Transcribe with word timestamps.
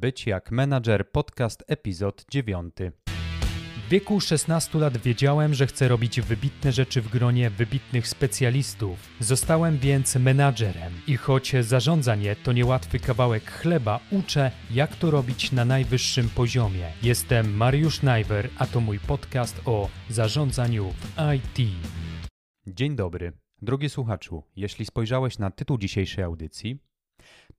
Być 0.00 0.26
jak 0.26 0.50
menadżer 0.50 1.10
podcast 1.10 1.64
epizod 1.66 2.24
9. 2.30 2.74
W 3.86 3.88
wieku 3.90 4.20
16 4.20 4.78
lat 4.78 4.96
wiedziałem, 4.96 5.54
że 5.54 5.66
chcę 5.66 5.88
robić 5.88 6.20
wybitne 6.20 6.72
rzeczy 6.72 7.02
w 7.02 7.08
gronie 7.08 7.50
wybitnych 7.50 8.08
specjalistów. 8.08 8.98
Zostałem 9.20 9.78
więc 9.78 10.16
menadżerem 10.16 10.92
i 11.06 11.16
choć 11.16 11.52
zarządzanie 11.60 12.36
to 12.36 12.52
niełatwy 12.52 12.98
kawałek 12.98 13.50
chleba, 13.50 14.00
uczę 14.10 14.50
jak 14.70 14.96
to 14.96 15.10
robić 15.10 15.52
na 15.52 15.64
najwyższym 15.64 16.28
poziomie. 16.28 16.92
Jestem 17.02 17.56
Mariusz 17.56 18.02
Najwer, 18.02 18.48
a 18.58 18.66
to 18.66 18.80
mój 18.80 18.98
podcast 18.98 19.60
o 19.64 19.88
zarządzaniu 20.10 20.90
w 20.90 21.16
IT. 21.36 21.70
Dzień 22.66 22.96
dobry. 22.96 23.32
Drogi 23.62 23.88
słuchaczu, 23.88 24.42
jeśli 24.56 24.86
spojrzałeś 24.86 25.38
na 25.38 25.50
tytuł 25.50 25.78
dzisiejszej 25.78 26.24
audycji, 26.24 26.78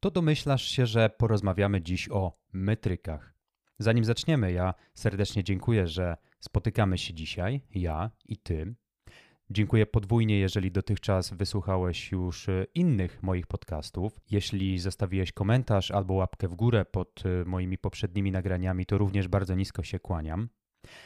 to 0.01 0.11
domyślasz 0.11 0.63
się, 0.63 0.85
że 0.85 1.09
porozmawiamy 1.09 1.81
dziś 1.81 2.09
o 2.11 2.37
metrykach. 2.53 3.33
Zanim 3.79 4.05
zaczniemy, 4.05 4.51
ja 4.51 4.73
serdecznie 4.93 5.43
dziękuję, 5.43 5.87
że 5.87 6.17
spotykamy 6.39 6.97
się 6.97 7.13
dzisiaj, 7.13 7.61
ja 7.75 8.11
i 8.25 8.37
ty. 8.37 8.75
Dziękuję 9.49 9.85
podwójnie, 9.85 10.39
jeżeli 10.39 10.71
dotychczas 10.71 11.33
wysłuchałeś 11.33 12.11
już 12.11 12.47
innych 12.75 13.23
moich 13.23 13.47
podcastów. 13.47 14.19
Jeśli 14.31 14.79
zostawiłeś 14.79 15.31
komentarz 15.31 15.91
albo 15.91 16.13
łapkę 16.13 16.47
w 16.47 16.55
górę 16.55 16.85
pod 16.85 17.23
moimi 17.45 17.77
poprzednimi 17.77 18.31
nagraniami, 18.31 18.85
to 18.85 18.97
również 18.97 19.27
bardzo 19.27 19.55
nisko 19.55 19.83
się 19.83 19.99
kłaniam. 19.99 20.49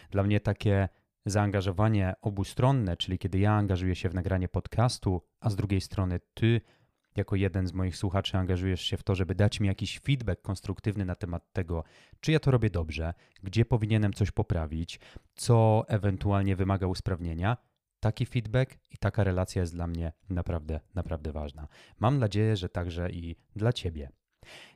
Dla 0.10 0.24
mnie 0.24 0.40
takie 0.40 0.90
zaangażowanie 1.26 2.14
obustronne, 2.22 2.98
czyli 2.98 3.18
kiedy 3.20 3.40
ja 3.40 3.54
angażuję 3.54 3.96
się 3.96 4.10
w 4.10 4.16
nagranie 4.16 4.48
podcastu, 4.50 5.22
a 5.40 5.50
z 5.50 5.56
drugiej 5.56 5.82
strony 5.82 6.20
ty 6.34 6.62
jako 7.18 7.36
jeden 7.36 7.68
z 7.68 7.74
moich 7.74 7.98
słuchaczy 7.98 8.38
angażujesz 8.38 8.82
się 8.82 8.98
w 8.98 9.04
to, 9.04 9.16
żeby 9.16 9.36
dać 9.36 9.60
mi 9.60 9.68
jakiś 9.68 10.00
feedback 10.00 10.42
konstruktywny 10.42 11.06
na 11.06 11.16
temat 11.16 11.54
tego, 11.54 11.84
czy 12.20 12.32
ja 12.32 12.40
to 12.40 12.52
robię 12.52 12.70
dobrze, 12.70 13.14
gdzie 13.44 13.66
powinienem 13.66 14.14
coś 14.14 14.32
poprawić, 14.32 15.00
co 15.36 15.86
ewentualnie 15.88 16.56
wymaga 16.56 16.88
usprawnienia. 16.88 17.58
Taki 18.00 18.26
feedback 18.26 18.78
i 18.92 18.98
taka 18.98 19.24
relacja 19.24 19.62
jest 19.62 19.74
dla 19.74 19.88
mnie 19.88 20.12
naprawdę, 20.30 20.80
naprawdę 20.96 21.32
ważna. 21.32 21.68
Mam 22.00 22.20
nadzieję, 22.20 22.56
że 22.56 22.70
także 22.70 23.12
i 23.12 23.36
dla 23.56 23.74
Ciebie. 23.74 24.10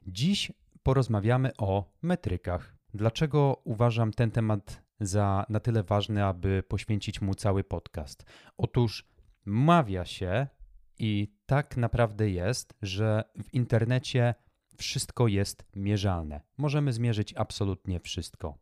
Dziś 0.08 0.52
porozmawiamy 0.84 1.52
o 1.58 1.92
metrykach. 2.02 2.76
Dlaczego 2.94 3.62
uważam 3.64 4.14
ten 4.14 4.32
temat 4.32 4.84
za 5.00 5.45
na 5.50 5.60
tyle 5.60 5.84
ważny, 5.84 6.26
aby 6.26 6.64
poświęcić 6.67 7.22
mu 7.22 7.36
cały 7.36 7.64
podcast? 7.64 8.26
Otóż 8.58 9.08
mawia 9.45 10.06
się, 10.06 10.48
i 11.00 11.33
tak 11.45 11.78
naprawdę 11.78 12.30
jest, 12.30 12.73
że 12.81 13.23
w 13.44 13.53
internecie 13.53 14.36
wszystko 14.78 15.28
jest 15.28 15.66
mierzalne. 15.75 16.42
Możemy 16.58 16.94
zmierzyć 16.94 17.33
absolutnie 17.33 18.00
wszystko. 18.00 18.58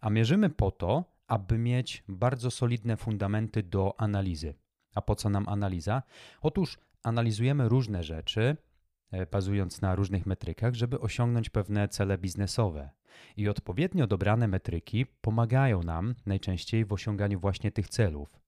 A 0.00 0.10
mierzymy 0.10 0.50
po 0.50 0.70
to, 0.70 1.04
aby 1.26 1.58
mieć 1.58 2.04
bardzo 2.08 2.50
solidne 2.50 2.96
fundamenty 2.96 3.62
do 3.62 4.00
analizy. 4.00 4.54
A 4.94 5.02
po 5.02 5.14
co 5.14 5.30
nam 5.30 5.48
analiza? 5.48 6.02
Otóż 6.40 6.78
analizujemy 7.02 7.68
różne 7.68 8.02
rzeczy, 8.02 8.56
e, 9.10 9.26
bazując 9.26 9.80
na 9.80 9.94
różnych 9.94 10.26
metrykach, 10.26 10.74
żeby 10.74 11.00
osiągnąć 11.00 11.50
pewne 11.50 11.88
cele 11.88 12.18
biznesowe. 12.18 12.90
I 13.36 13.48
odpowiednio 13.48 14.06
dobrane 14.06 14.48
metryki 14.48 15.06
pomagają 15.06 15.82
nam 15.82 16.14
najczęściej 16.26 16.84
w 16.84 16.92
osiąganiu 16.92 17.40
właśnie 17.40 17.72
tych 17.72 17.88
celów. 17.88 18.40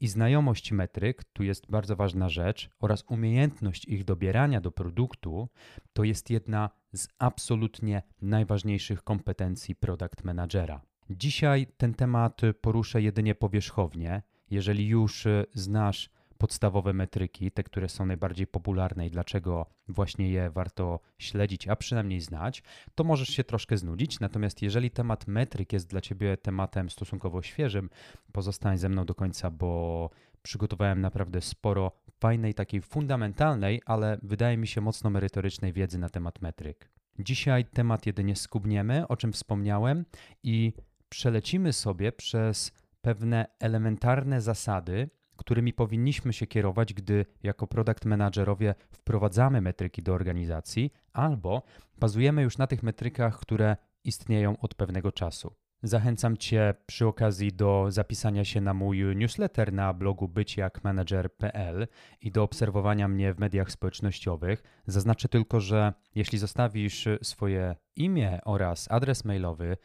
I 0.00 0.08
znajomość 0.08 0.72
metryk, 0.72 1.24
tu 1.24 1.42
jest 1.42 1.70
bardzo 1.70 1.96
ważna 1.96 2.28
rzecz, 2.28 2.70
oraz 2.80 3.04
umiejętność 3.08 3.84
ich 3.84 4.04
dobierania 4.04 4.60
do 4.60 4.72
produktu, 4.72 5.48
to 5.92 6.04
jest 6.04 6.30
jedna 6.30 6.70
z 6.92 7.08
absolutnie 7.18 8.02
najważniejszych 8.22 9.02
kompetencji 9.02 9.74
product 9.74 10.24
managera. 10.24 10.80
Dzisiaj 11.10 11.66
ten 11.76 11.94
temat 11.94 12.40
poruszę 12.60 13.02
jedynie 13.02 13.34
powierzchownie. 13.34 14.22
Jeżeli 14.50 14.86
już 14.86 15.26
znasz 15.54 16.10
podstawowe 16.44 16.92
metryki, 16.92 17.50
te, 17.50 17.62
które 17.62 17.88
są 17.88 18.06
najbardziej 18.06 18.46
popularne 18.46 19.06
i 19.06 19.10
dlaczego 19.10 19.66
właśnie 19.88 20.30
je 20.30 20.50
warto 20.50 21.00
śledzić, 21.18 21.68
a 21.68 21.76
przynajmniej 21.76 22.20
znać, 22.20 22.62
to 22.94 23.04
możesz 23.04 23.28
się 23.28 23.44
troszkę 23.44 23.76
znudzić. 23.78 24.20
Natomiast 24.20 24.62
jeżeli 24.62 24.90
temat 24.90 25.26
metryk 25.26 25.72
jest 25.72 25.86
dla 25.86 26.00
Ciebie 26.00 26.36
tematem 26.36 26.90
stosunkowo 26.90 27.42
świeżym, 27.42 27.90
pozostań 28.32 28.78
ze 28.78 28.88
mną 28.88 29.04
do 29.04 29.14
końca, 29.14 29.50
bo 29.50 30.10
przygotowałem 30.42 31.00
naprawdę 31.00 31.40
sporo 31.40 31.92
fajnej, 32.20 32.54
takiej 32.54 32.80
fundamentalnej, 32.80 33.82
ale 33.86 34.18
wydaje 34.22 34.56
mi 34.56 34.66
się 34.66 34.80
mocno 34.80 35.10
merytorycznej 35.10 35.72
wiedzy 35.72 35.98
na 35.98 36.08
temat 36.08 36.42
metryk. 36.42 36.90
Dzisiaj 37.18 37.64
temat 37.64 38.06
jedynie 38.06 38.36
skubniemy, 38.36 39.08
o 39.08 39.16
czym 39.16 39.32
wspomniałem, 39.32 40.04
i 40.42 40.72
przelecimy 41.08 41.72
sobie 41.72 42.12
przez 42.12 42.72
pewne 43.02 43.46
elementarne 43.60 44.40
zasady, 44.40 45.10
którymi 45.36 45.72
powinniśmy 45.72 46.32
się 46.32 46.46
kierować, 46.46 46.94
gdy 46.94 47.26
jako 47.42 47.66
product 47.66 48.04
managerowie 48.04 48.74
wprowadzamy 48.90 49.60
metryki 49.60 50.02
do 50.02 50.14
organizacji, 50.14 50.92
albo 51.12 51.62
bazujemy 51.98 52.42
już 52.42 52.58
na 52.58 52.66
tych 52.66 52.82
metrykach, 52.82 53.38
które 53.40 53.76
istnieją 54.04 54.58
od 54.58 54.74
pewnego 54.74 55.12
czasu. 55.12 55.54
Zachęcam 55.82 56.36
Cię 56.36 56.74
przy 56.86 57.06
okazji 57.06 57.52
do 57.52 57.86
zapisania 57.88 58.44
się 58.44 58.60
na 58.60 58.74
mój 58.74 59.16
newsletter 59.16 59.72
na 59.72 59.92
blogu 59.92 60.28
byciakmanager.pl 60.28 61.86
i 62.20 62.30
do 62.30 62.42
obserwowania 62.42 63.08
mnie 63.08 63.34
w 63.34 63.38
mediach 63.38 63.70
społecznościowych. 63.70 64.62
Zaznaczę 64.86 65.28
tylko, 65.28 65.60
że 65.60 65.92
jeśli 66.14 66.38
zostawisz 66.38 67.08
swoje 67.22 67.76
imię 67.96 68.40
oraz 68.44 68.90
adres 68.90 69.24
mailowy, 69.24 69.76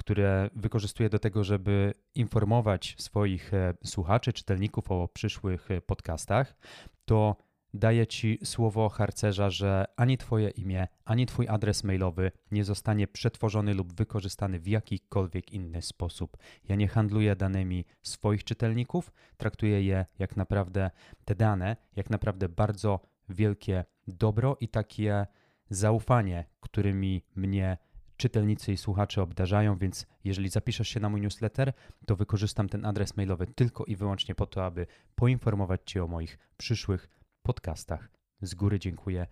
które 0.00 0.50
wykorzystuję 0.56 1.08
do 1.08 1.18
tego, 1.18 1.44
żeby 1.44 1.94
informować 2.14 2.94
swoich 2.98 3.54
e, 3.54 3.74
słuchaczy, 3.84 4.32
czytelników 4.32 4.90
o 4.90 5.08
przyszłych 5.08 5.70
e, 5.70 5.80
podcastach, 5.80 6.56
to 7.04 7.36
daję 7.74 8.06
Ci 8.06 8.38
słowo 8.44 8.88
harcerza, 8.88 9.50
że 9.50 9.84
ani 9.96 10.18
Twoje 10.18 10.50
imię, 10.50 10.88
ani 11.04 11.26
Twój 11.26 11.48
adres 11.48 11.84
mailowy 11.84 12.32
nie 12.50 12.64
zostanie 12.64 13.06
przetworzony 13.06 13.74
lub 13.74 13.92
wykorzystany 13.92 14.60
w 14.60 14.66
jakikolwiek 14.68 15.52
inny 15.52 15.82
sposób. 15.82 16.36
Ja 16.68 16.76
nie 16.76 16.88
handluję 16.88 17.36
danymi 17.36 17.84
swoich 18.02 18.44
czytelników, 18.44 19.12
traktuję 19.36 19.82
je 19.82 20.06
jak 20.18 20.36
naprawdę 20.36 20.90
te 21.24 21.34
dane, 21.34 21.76
jak 21.96 22.10
naprawdę 22.10 22.48
bardzo 22.48 23.00
wielkie 23.28 23.84
dobro 24.08 24.56
i 24.60 24.68
takie 24.68 25.26
zaufanie, 25.70 26.44
którymi 26.60 27.22
mnie 27.36 27.78
czytelnicy 28.20 28.72
i 28.72 28.76
słuchacze 28.76 29.22
obdarzają, 29.22 29.78
więc 29.78 30.06
jeżeli 30.24 30.48
zapiszesz 30.48 30.88
się 30.88 31.00
na 31.00 31.08
mój 31.08 31.20
newsletter, 31.20 31.72
to 32.06 32.16
wykorzystam 32.16 32.68
ten 32.68 32.84
adres 32.84 33.16
mailowy 33.16 33.46
tylko 33.46 33.84
i 33.84 33.96
wyłącznie 33.96 34.34
po 34.34 34.46
to, 34.46 34.64
aby 34.64 34.86
poinformować 35.14 35.80
Cię 35.84 36.04
o 36.04 36.06
moich 36.06 36.38
przyszłych 36.56 37.08
podcastach. 37.42 38.08
Z 38.42 38.54
góry 38.54 38.78
dziękuję 38.78 39.26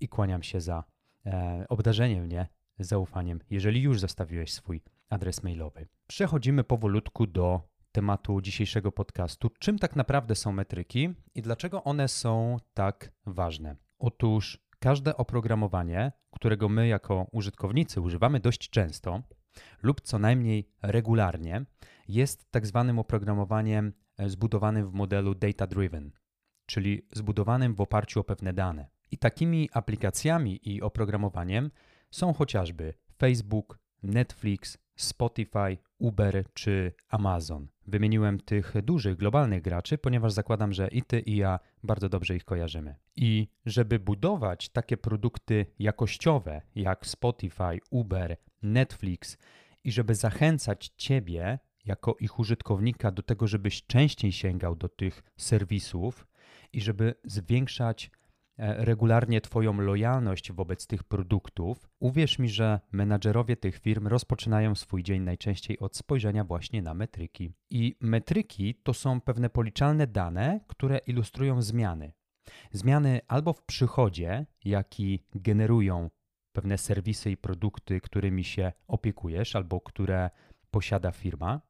i 0.00 0.08
kłaniam 0.08 0.42
się 0.42 0.60
za 0.60 0.84
e, 1.26 1.64
obdarzenie 1.68 2.20
mnie 2.20 2.48
zaufaniem, 2.78 3.40
jeżeli 3.50 3.82
już 3.82 4.00
zostawiłeś 4.00 4.52
swój 4.52 4.82
adres 5.08 5.42
mailowy. 5.42 5.86
Przechodzimy 6.06 6.64
powolutku 6.64 7.26
do 7.26 7.60
tematu 7.92 8.40
dzisiejszego 8.40 8.92
podcastu. 8.92 9.50
Czym 9.58 9.78
tak 9.78 9.96
naprawdę 9.96 10.34
są 10.34 10.52
metryki 10.52 11.14
i 11.34 11.42
dlaczego 11.42 11.84
one 11.84 12.08
są 12.08 12.56
tak 12.74 13.12
ważne? 13.26 13.76
Otóż 13.98 14.58
Każde 14.82 15.16
oprogramowanie, 15.16 16.12
którego 16.30 16.68
my 16.68 16.88
jako 16.88 17.26
użytkownicy 17.32 18.00
używamy 18.00 18.40
dość 18.40 18.70
często 18.70 19.22
lub 19.82 20.00
co 20.00 20.18
najmniej 20.18 20.68
regularnie, 20.82 21.64
jest 22.08 22.50
tak 22.50 22.66
zwanym 22.66 22.98
oprogramowaniem 22.98 23.92
e, 24.18 24.28
zbudowanym 24.28 24.90
w 24.90 24.92
modelu 24.92 25.34
data-driven, 25.34 26.10
czyli 26.66 27.06
zbudowanym 27.12 27.74
w 27.74 27.80
oparciu 27.80 28.20
o 28.20 28.24
pewne 28.24 28.52
dane. 28.52 28.88
I 29.10 29.18
takimi 29.18 29.68
aplikacjami 29.72 30.60
i 30.62 30.82
oprogramowaniem 30.82 31.70
są 32.10 32.32
chociażby 32.32 32.94
Facebook, 33.18 33.78
Netflix, 34.02 34.78
Spotify, 34.96 35.78
Uber 36.00 36.44
czy 36.54 36.92
Amazon. 37.08 37.68
Wymieniłem 37.86 38.40
tych 38.40 38.74
dużych, 38.82 39.16
globalnych 39.16 39.62
graczy, 39.62 39.98
ponieważ 39.98 40.32
zakładam, 40.32 40.72
że 40.72 40.88
i 40.88 41.02
ty, 41.02 41.20
i 41.20 41.36
ja 41.36 41.58
bardzo 41.82 42.08
dobrze 42.08 42.36
ich 42.36 42.44
kojarzymy. 42.44 42.94
I 43.16 43.48
żeby 43.66 43.98
budować 43.98 44.68
takie 44.68 44.96
produkty 44.96 45.66
jakościowe 45.78 46.62
jak 46.74 47.06
Spotify, 47.06 47.78
Uber, 47.90 48.36
Netflix 48.62 49.38
i 49.84 49.92
żeby 49.92 50.14
zachęcać 50.14 50.92
ciebie 50.96 51.58
jako 51.84 52.16
ich 52.20 52.38
użytkownika 52.38 53.10
do 53.10 53.22
tego, 53.22 53.46
żebyś 53.46 53.86
częściej 53.86 54.32
sięgał 54.32 54.76
do 54.76 54.88
tych 54.88 55.22
serwisów 55.36 56.26
i 56.72 56.80
żeby 56.80 57.14
zwiększać 57.24 58.10
regularnie 58.60 59.40
Twoją 59.40 59.80
lojalność 59.80 60.52
wobec 60.52 60.86
tych 60.86 61.04
produktów, 61.04 61.88
uwierz 62.00 62.38
mi, 62.38 62.48
że 62.48 62.80
menadżerowie 62.92 63.56
tych 63.56 63.78
firm 63.78 64.06
rozpoczynają 64.06 64.74
swój 64.74 65.02
dzień 65.02 65.22
najczęściej 65.22 65.78
od 65.78 65.96
spojrzenia 65.96 66.44
właśnie 66.44 66.82
na 66.82 66.94
metryki. 66.94 67.52
I 67.70 67.96
metryki 68.00 68.74
to 68.74 68.94
są 68.94 69.20
pewne 69.20 69.50
policzalne 69.50 70.06
dane, 70.06 70.60
które 70.66 70.98
ilustrują 70.98 71.62
zmiany. 71.62 72.12
Zmiany 72.72 73.20
albo 73.28 73.52
w 73.52 73.62
przychodzie, 73.62 74.46
jaki 74.64 75.24
generują 75.34 76.10
pewne 76.52 76.78
serwisy 76.78 77.30
i 77.30 77.36
produkty, 77.36 78.00
którymi 78.00 78.44
się 78.44 78.72
opiekujesz 78.86 79.56
albo 79.56 79.80
które 79.80 80.30
posiada 80.70 81.12
firma, 81.12 81.60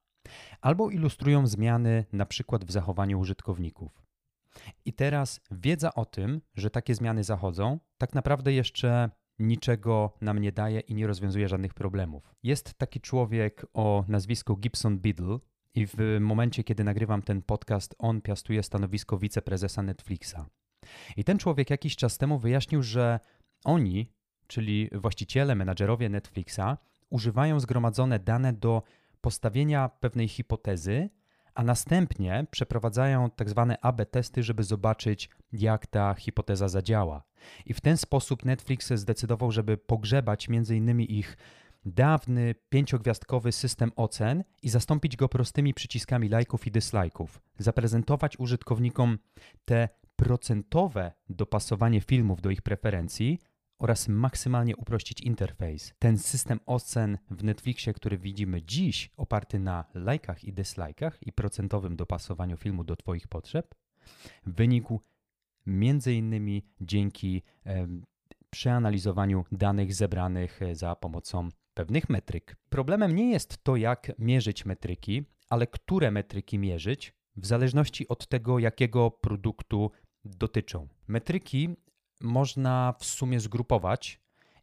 albo 0.61 0.91
ilustrują 0.91 1.47
zmiany 1.47 2.05
na 2.13 2.27
przykład 2.27 2.65
w 2.65 2.71
zachowaniu 2.71 3.21
użytkowników. 3.21 4.10
I 4.85 4.93
teraz 4.93 5.41
wiedza 5.51 5.95
o 5.95 6.05
tym, 6.05 6.41
że 6.55 6.71
takie 6.71 6.95
zmiany 6.95 7.25
zachodzą, 7.25 7.79
tak 7.99 8.15
naprawdę 8.15 8.53
jeszcze 8.53 9.11
niczego 9.39 10.13
nam 10.21 10.39
nie 10.39 10.53
daje 10.53 10.81
i 10.81 10.95
nie 10.95 11.07
rozwiązuje 11.07 11.49
żadnych 11.49 11.75
problemów. 11.75 12.35
Jest 12.43 12.75
taki 12.75 13.01
człowiek 13.01 13.67
o 13.75 14.05
nazwisku 14.09 14.57
Gibson 14.57 14.99
Biddle 14.99 15.39
i 15.75 15.87
w 15.87 16.19
momencie, 16.21 16.65
kiedy 16.65 16.85
nagrywam 16.85 17.23
ten 17.23 17.43
podcast, 17.43 17.95
on 17.99 18.21
piastuje 18.21 18.63
stanowisko 18.63 19.19
wiceprezesa 19.19 19.83
Netflixa. 19.83 20.37
I 21.17 21.25
ten 21.25 21.39
człowiek 21.39 21.71
jakiś 21.71 21.97
czas 21.97 22.19
temu 22.19 22.39
wyjaśnił, 22.39 22.83
że 22.83 23.21
oni, 23.65 24.13
czyli 24.47 24.91
właściciele, 24.93 25.55
menadżerowie 25.55 26.09
Netflixa, 26.09 26.77
używają 27.11 27.61
zgromadzone 27.61 28.19
dane 28.19 28.53
do 28.53 28.83
postawienia 29.21 29.89
pewnej 29.89 30.29
hipotezy, 30.29 31.11
a 31.55 31.63
następnie 31.63 32.47
przeprowadzają 32.51 33.31
tak 33.31 33.51
zwane 33.51 33.81
AB 33.81 34.07
testy, 34.11 34.43
żeby 34.43 34.63
zobaczyć, 34.63 35.31
jak 35.53 35.87
ta 35.87 36.15
hipoteza 36.15 36.69
zadziała. 36.69 37.23
I 37.67 37.75
w 37.75 37.81
ten 37.81 37.97
sposób 37.97 38.45
Netflix 38.45 38.93
zdecydował, 38.93 39.53
żeby 39.53 39.77
pogrzebać 39.77 40.49
innymi 40.71 41.19
ich 41.19 41.37
dawny 41.85 42.55
pięciogwiazdkowy 42.69 43.53
system 43.53 43.93
ocen 43.97 44.45
i 44.63 44.69
zastąpić 44.69 45.17
go 45.17 45.29
prostymi 45.29 45.75
przyciskami 45.75 46.29
lajków 46.29 46.67
i 46.67 46.71
dislajków. 46.71 47.41
Zaprezentować 47.59 48.39
użytkownikom 48.39 49.19
te 49.65 49.89
procentowe 50.17 51.13
dopasowanie 51.29 52.01
filmów 52.01 52.41
do 52.41 52.51
ich 52.51 52.63
preferencji 52.63 53.39
oraz 53.81 54.09
maksymalnie 54.09 54.77
uprościć 54.77 55.21
interfejs. 55.21 55.93
Ten 55.99 56.19
system 56.19 56.61
ocen 56.67 57.19
w 57.31 57.45
Netflixie, 57.45 57.95
który 57.95 58.19
widzimy 58.19 58.63
dziś, 58.63 59.11
oparty 59.17 59.59
na 59.59 59.85
lajkach 59.95 60.45
i 60.45 60.53
dislajkach 60.53 61.19
i 61.27 61.33
procentowym 61.33 61.97
dopasowaniu 61.97 62.57
filmu 62.57 62.85
do 62.85 62.97
Twoich 62.97 63.29
potrzeb, 63.29 63.75
wynikł 64.47 65.01
między 65.67 66.15
innymi 66.15 66.63
dzięki 66.81 67.43
e, 67.67 67.87
przeanalizowaniu 68.51 69.45
danych 69.53 69.95
zebranych 69.95 70.63
e, 70.63 70.75
za 70.75 70.95
pomocą 70.95 71.49
pewnych 71.75 72.09
metryk. 72.09 72.57
Problemem 72.69 73.15
nie 73.15 73.31
jest 73.31 73.65
to, 73.65 73.77
jak 73.77 74.13
mierzyć 74.19 74.65
metryki, 74.65 75.25
ale 75.49 75.67
które 75.67 76.11
metryki 76.11 76.59
mierzyć, 76.59 77.15
w 77.37 77.47
zależności 77.47 78.09
od 78.09 78.27
tego, 78.27 78.59
jakiego 78.59 79.11
produktu 79.11 79.91
dotyczą. 80.25 80.89
Metryki 81.09 81.77
można 82.21 82.95
w 82.99 83.05
sumie 83.05 83.41
zgrupować 83.41 84.21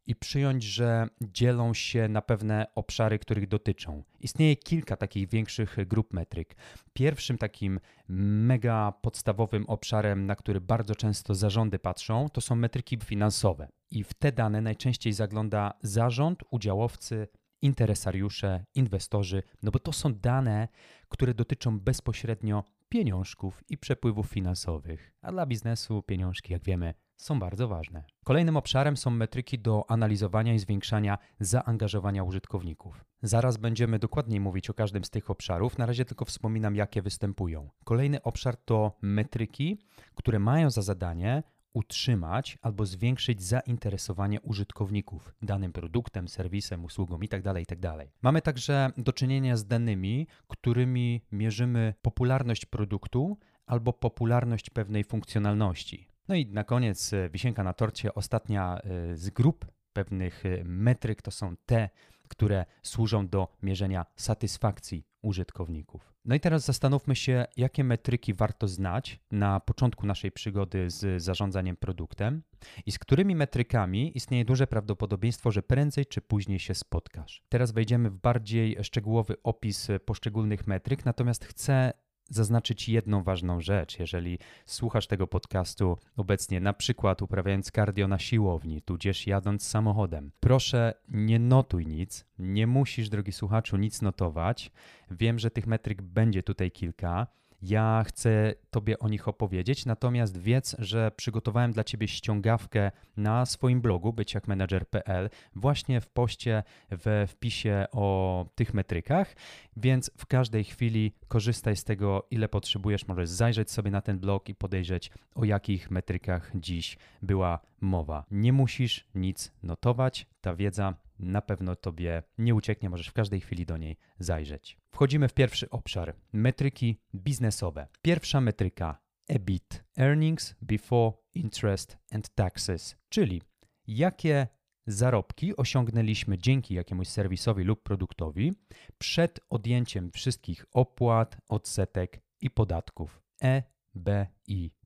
i 0.07 0.15
przyjąć, 0.15 0.63
że 0.63 1.07
dzielą 1.21 1.73
się 1.73 2.07
na 2.07 2.21
pewne 2.21 2.67
obszary, 2.75 3.19
których 3.19 3.47
dotyczą. 3.47 4.03
Istnieje 4.19 4.55
kilka 4.55 4.97
takich 4.97 5.29
większych 5.29 5.77
grup 5.87 6.13
metryk. 6.13 6.55
Pierwszym 6.93 7.37
takim 7.37 7.79
mega 8.09 8.93
podstawowym 9.01 9.65
obszarem, 9.65 10.25
na 10.25 10.35
który 10.35 10.61
bardzo 10.61 10.95
często 10.95 11.35
zarządy 11.35 11.79
patrzą, 11.79 12.29
to 12.29 12.41
są 12.41 12.55
metryki 12.55 12.97
finansowe. 13.03 13.67
I 13.91 14.03
w 14.03 14.13
te 14.13 14.31
dane 14.31 14.61
najczęściej 14.61 15.13
zagląda 15.13 15.73
zarząd, 15.81 16.43
udziałowcy, 16.51 17.27
interesariusze, 17.61 18.65
inwestorzy, 18.75 19.43
no 19.63 19.71
bo 19.71 19.79
to 19.79 19.93
są 19.93 20.13
dane, 20.13 20.67
które 21.09 21.33
dotyczą 21.33 21.79
bezpośrednio 21.79 22.63
pieniążków 22.89 23.63
i 23.69 23.77
przepływów 23.77 24.27
finansowych. 24.27 25.13
A 25.21 25.31
dla 25.31 25.45
biznesu 25.45 26.03
pieniążki, 26.03 26.53
jak 26.53 26.63
wiemy, 26.63 26.93
są 27.17 27.39
bardzo 27.39 27.67
ważne. 27.67 28.03
Kolejnym 28.25 28.57
obszarem 28.57 28.97
są 28.97 29.09
metryki 29.09 29.59
do 29.59 29.91
analizowania 29.91 30.53
i 30.53 30.59
zwiększania 30.59 31.17
zaangażowania 31.39 32.23
użytkowników. 32.23 33.05
Zaraz 33.21 33.57
będziemy 33.57 33.99
dokładniej 33.99 34.39
mówić 34.39 34.69
o 34.69 34.73
każdym 34.73 35.03
z 35.03 35.09
tych 35.09 35.29
obszarów, 35.29 35.77
na 35.77 35.85
razie 35.85 36.05
tylko 36.05 36.25
wspominam, 36.25 36.75
jakie 36.75 37.01
występują. 37.01 37.69
Kolejny 37.83 38.23
obszar 38.23 38.57
to 38.57 38.97
metryki, 39.01 39.79
które 40.15 40.39
mają 40.39 40.69
za 40.69 40.81
zadanie 40.81 41.43
utrzymać 41.73 42.57
albo 42.61 42.85
zwiększyć 42.85 43.43
zainteresowanie 43.43 44.41
użytkowników 44.41 45.33
danym 45.41 45.73
produktem, 45.73 46.27
serwisem, 46.27 46.85
usługą 46.85 47.19
itd. 47.21 47.43
Tak 47.43 47.59
itd. 47.59 47.95
Tak 47.97 48.07
Mamy 48.21 48.41
także 48.41 48.89
do 48.97 49.13
czynienia 49.13 49.57
z 49.57 49.65
danymi, 49.65 50.27
którymi 50.47 51.21
mierzymy 51.31 51.93
popularność 52.01 52.65
produktu 52.65 53.37
albo 53.65 53.93
popularność 53.93 54.69
pewnej 54.69 55.03
funkcjonalności. 55.03 56.16
No 56.27 56.35
i 56.35 56.45
na 56.45 56.63
koniec 56.63 57.13
e, 57.13 57.29
wisienka 57.29 57.63
na 57.63 57.73
torcie, 57.73 58.13
ostatnia 58.15 58.79
e, 58.79 59.15
z 59.15 59.29
grup 59.29 59.65
pewnych 59.93 60.45
e, 60.45 60.63
metryk 60.63 61.21
to 61.21 61.31
są 61.31 61.55
te, 61.65 61.89
które 62.27 62.65
służą 62.83 63.27
do 63.27 63.47
mierzenia 63.63 64.05
satysfakcji 64.15 65.03
użytkowników. 65.21 66.13
No 66.25 66.35
i 66.35 66.39
teraz 66.39 66.65
zastanówmy 66.65 67.15
się, 67.15 67.45
jakie 67.57 67.83
metryki 67.83 68.33
warto 68.33 68.67
znać 68.67 69.19
na 69.31 69.59
początku 69.59 70.05
naszej 70.07 70.31
przygody 70.31 70.89
z 70.89 71.23
zarządzaniem 71.23 71.75
produktem 71.75 72.43
i 72.85 72.91
z 72.91 72.99
którymi 72.99 73.35
metrykami 73.35 74.17
istnieje 74.17 74.45
duże 74.45 74.67
prawdopodobieństwo, 74.67 75.51
że 75.51 75.63
prędzej 75.63 76.05
czy 76.05 76.21
później 76.21 76.59
się 76.59 76.73
spotkasz. 76.73 77.43
Teraz 77.49 77.71
wejdziemy 77.71 78.09
w 78.09 78.17
bardziej 78.17 78.77
szczegółowy 78.83 79.35
opis 79.43 79.87
poszczególnych 80.05 80.67
metryk, 80.67 81.05
natomiast 81.05 81.45
chcę 81.45 81.93
zaznaczyć 82.29 82.89
jedną 82.89 83.23
ważną 83.23 83.61
rzecz. 83.61 83.99
Jeżeli 83.99 84.39
słuchasz 84.65 85.07
tego 85.07 85.27
podcastu 85.27 85.97
obecnie, 86.17 86.59
na 86.59 86.73
przykład 86.73 87.21
uprawiając 87.21 87.71
cardio 87.71 88.07
na 88.07 88.19
siłowni, 88.19 88.81
tudzież 88.81 89.27
jadąc 89.27 89.67
samochodem, 89.67 90.31
proszę 90.39 90.93
nie 91.09 91.39
notuj 91.39 91.85
nic, 91.85 92.25
nie 92.39 92.67
musisz, 92.67 93.09
drogi 93.09 93.31
słuchaczu, 93.31 93.77
nic 93.77 94.01
notować. 94.01 94.71
Wiem, 95.11 95.39
że 95.39 95.51
tych 95.51 95.67
metryk 95.67 96.01
będzie 96.01 96.43
tutaj 96.43 96.71
kilka. 96.71 97.27
Ja 97.61 98.03
chcę 98.07 98.53
Tobie 98.69 98.99
o 98.99 99.09
nich 99.09 99.27
opowiedzieć, 99.27 99.85
natomiast 99.85 100.37
wiedz, 100.37 100.75
że 100.79 101.11
przygotowałem 101.11 101.71
dla 101.71 101.83
Ciebie 101.83 102.07
ściągawkę 102.07 102.91
na 103.17 103.45
swoim 103.45 103.81
blogu 103.81 104.13
byciakmanager.pl 104.13 105.29
właśnie 105.55 106.01
w 106.01 106.09
poście, 106.09 106.63
we 106.89 107.27
wpisie 107.27 107.85
o 107.91 108.45
tych 108.55 108.73
metrykach, 108.73 109.35
więc 109.77 110.11
w 110.17 110.25
każdej 110.25 110.63
chwili 110.63 111.13
korzystaj 111.27 111.75
z 111.75 111.83
tego, 111.83 112.27
ile 112.31 112.49
potrzebujesz. 112.49 113.07
Możesz 113.07 113.29
zajrzeć 113.29 113.71
sobie 113.71 113.91
na 113.91 114.01
ten 114.01 114.19
blog 114.19 114.49
i 114.49 114.55
podejrzeć, 114.55 115.11
o 115.35 115.45
jakich 115.45 115.91
metrykach 115.91 116.51
dziś 116.55 116.97
była 117.21 117.59
mowa. 117.81 118.25
Nie 118.31 118.53
musisz 118.53 119.07
nic 119.15 119.51
notować, 119.63 120.27
ta 120.41 120.55
wiedza 120.55 120.93
na 121.19 121.41
pewno 121.41 121.75
Tobie 121.75 122.23
nie 122.37 122.55
ucieknie, 122.55 122.89
możesz 122.89 123.07
w 123.07 123.13
każdej 123.13 123.41
chwili 123.41 123.65
do 123.65 123.77
niej 123.77 123.97
zajrzeć. 124.19 124.77
Wchodzimy 124.89 125.27
w 125.27 125.33
pierwszy 125.33 125.69
obszar 125.69 126.15
metryki 126.33 127.01
biznesowe. 127.15 127.87
Pierwsza 128.01 128.41
metryka 128.41 129.01
EBIT 129.27 129.83
Earnings 129.97 130.55
Before 130.61 131.11
Interest 131.33 131.97
and 132.11 132.29
Taxes, 132.29 132.95
czyli 133.09 133.41
jakie 133.87 134.47
zarobki 134.87 135.57
osiągnęliśmy 135.57 136.37
dzięki 136.37 136.73
jakiemuś 136.73 137.07
serwisowi 137.07 137.63
lub 137.63 137.83
produktowi 137.83 138.53
przed 138.97 139.39
odjęciem 139.49 140.11
wszystkich 140.11 140.65
opłat, 140.73 141.37
odsetek 141.49 142.21
i 142.41 142.49
podatków. 142.49 143.21
EBIT. 143.39 144.77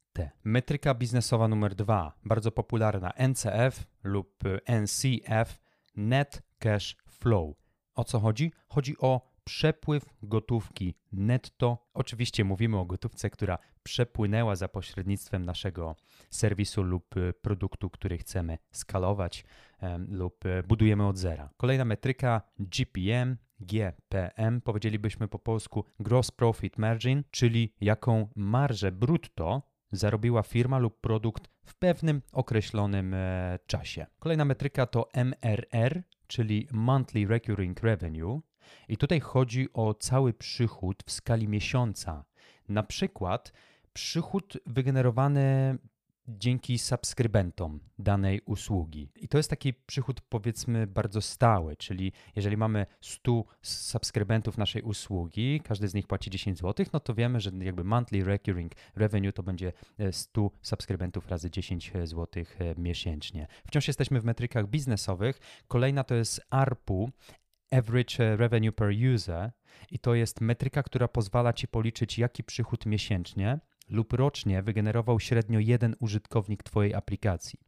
Metryka 0.44 0.94
biznesowa 0.94 1.48
numer 1.48 1.76
dwa, 1.76 2.20
bardzo 2.26 2.52
popularna 2.52 3.14
NCF 3.18 3.88
lub 4.04 4.44
NCF 4.66 5.61
Net 5.96 6.42
Cash 6.60 6.98
Flow. 7.08 7.56
O 7.96 8.04
co 8.04 8.20
chodzi? 8.20 8.52
Chodzi 8.68 8.98
o 8.98 9.32
przepływ 9.44 10.06
gotówki 10.24 10.96
netto. 11.12 11.88
Oczywiście 11.94 12.44
mówimy 12.44 12.78
o 12.78 12.86
gotówce, 12.86 13.30
która 13.30 13.58
przepłynęła 13.84 14.56
za 14.56 14.68
pośrednictwem 14.68 15.46
naszego 15.46 15.96
serwisu 16.30 16.84
lub 16.84 17.18
y, 17.18 17.34
produktu, 17.42 17.90
który 17.90 18.18
chcemy 18.18 18.58
skalować 18.72 19.46
lub 20.08 20.46
y, 20.46 20.64
budujemy 20.68 21.08
od 21.08 21.18
zera. 21.18 21.50
Kolejna 21.58 21.86
metryka 21.86 22.42
GPM, 22.60 23.38
GPM, 23.60 24.62
powiedzielibyśmy 24.62 25.28
po 25.28 25.40
polsku 25.40 25.86
Gross 26.00 26.32
Profit 26.32 26.78
Margin, 26.78 27.24
czyli 27.32 27.74
jaką 27.82 28.28
marżę 28.36 28.92
brutto 28.92 29.71
zarobiła 29.92 30.44
firma 30.44 30.80
lub 30.80 31.02
produkt 31.02 31.50
w 31.66 31.76
pewnym 31.76 32.22
określonym 32.32 33.14
e, 33.14 33.60
czasie. 33.68 34.06
Kolejna 34.20 34.46
metryka 34.46 34.86
to 34.86 35.08
MRR, 35.14 36.04
czyli 36.28 36.68
Monthly 36.72 37.28
Recurring 37.28 37.80
Revenue. 37.84 38.42
I 38.88 38.98
tutaj 38.98 39.20
chodzi 39.20 39.74
o 39.74 39.94
cały 39.94 40.34
przychód 40.34 41.04
w 41.06 41.12
skali 41.12 41.48
miesiąca. 41.48 42.26
Na 42.70 42.84
przykład 42.84 43.54
przychód 43.94 44.58
wygenerowany 44.66 45.78
dzięki 46.38 46.78
subskrybentom 46.78 47.80
danej 48.00 48.42
usługi. 48.46 49.10
I 49.16 49.28
to 49.28 49.38
jest 49.38 49.50
taki 49.50 49.74
przychód 49.74 50.22
powiedzmy 50.22 50.88
bardzo 50.88 51.22
stały, 51.22 51.76
czyli 51.76 52.12
jeżeli 52.36 52.58
mamy 52.58 52.86
100 53.02 53.44
subskrybentów 53.62 54.58
naszej 54.58 54.82
usługi, 54.82 55.62
każdy 55.64 55.88
z 55.88 55.94
nich 55.94 56.08
płaci 56.08 56.30
10 56.30 56.60
zł, 56.60 56.86
no 56.94 57.00
to 57.00 57.14
wiemy, 57.14 57.40
że 57.40 57.52
jakby 57.60 57.84
monthly 57.84 58.24
recurring 58.24 58.72
revenue 58.96 59.34
to 59.34 59.44
będzie 59.44 59.74
100 60.12 60.42
e, 60.42 60.50
subskrybentów 60.62 61.28
razy 61.28 61.52
10 61.52 61.92
zł 62.04 62.44
e, 62.60 62.76
miesięcznie. 62.82 63.48
Wciąż 63.68 63.88
jesteśmy 63.88 64.22
w 64.22 64.26
metrykach 64.26 64.68
biznesowych. 64.68 65.40
Kolejna 65.68 66.04
to 66.04 66.16
jest 66.16 66.42
ARPU, 66.50 67.12
Average 67.72 68.36
Revenue 68.38 68.72
per 68.72 68.94
User, 69.14 69.52
i 69.92 70.00
to 70.00 70.16
jest 70.16 70.42
metryka, 70.42 70.84
która 70.84 71.08
pozwala 71.08 71.54
ci 71.54 71.68
policzyć, 71.68 72.20
jaki 72.20 72.44
przychód 72.44 72.86
miesięcznie 72.86 73.60
lub 73.92 74.14
rocznie 74.14 74.64
wygenerował 74.64 75.20
średnio 75.20 75.60
jeden 75.60 75.96
użytkownik 76.00 76.64
Twojej 76.64 76.94
aplikacji. 76.94 77.60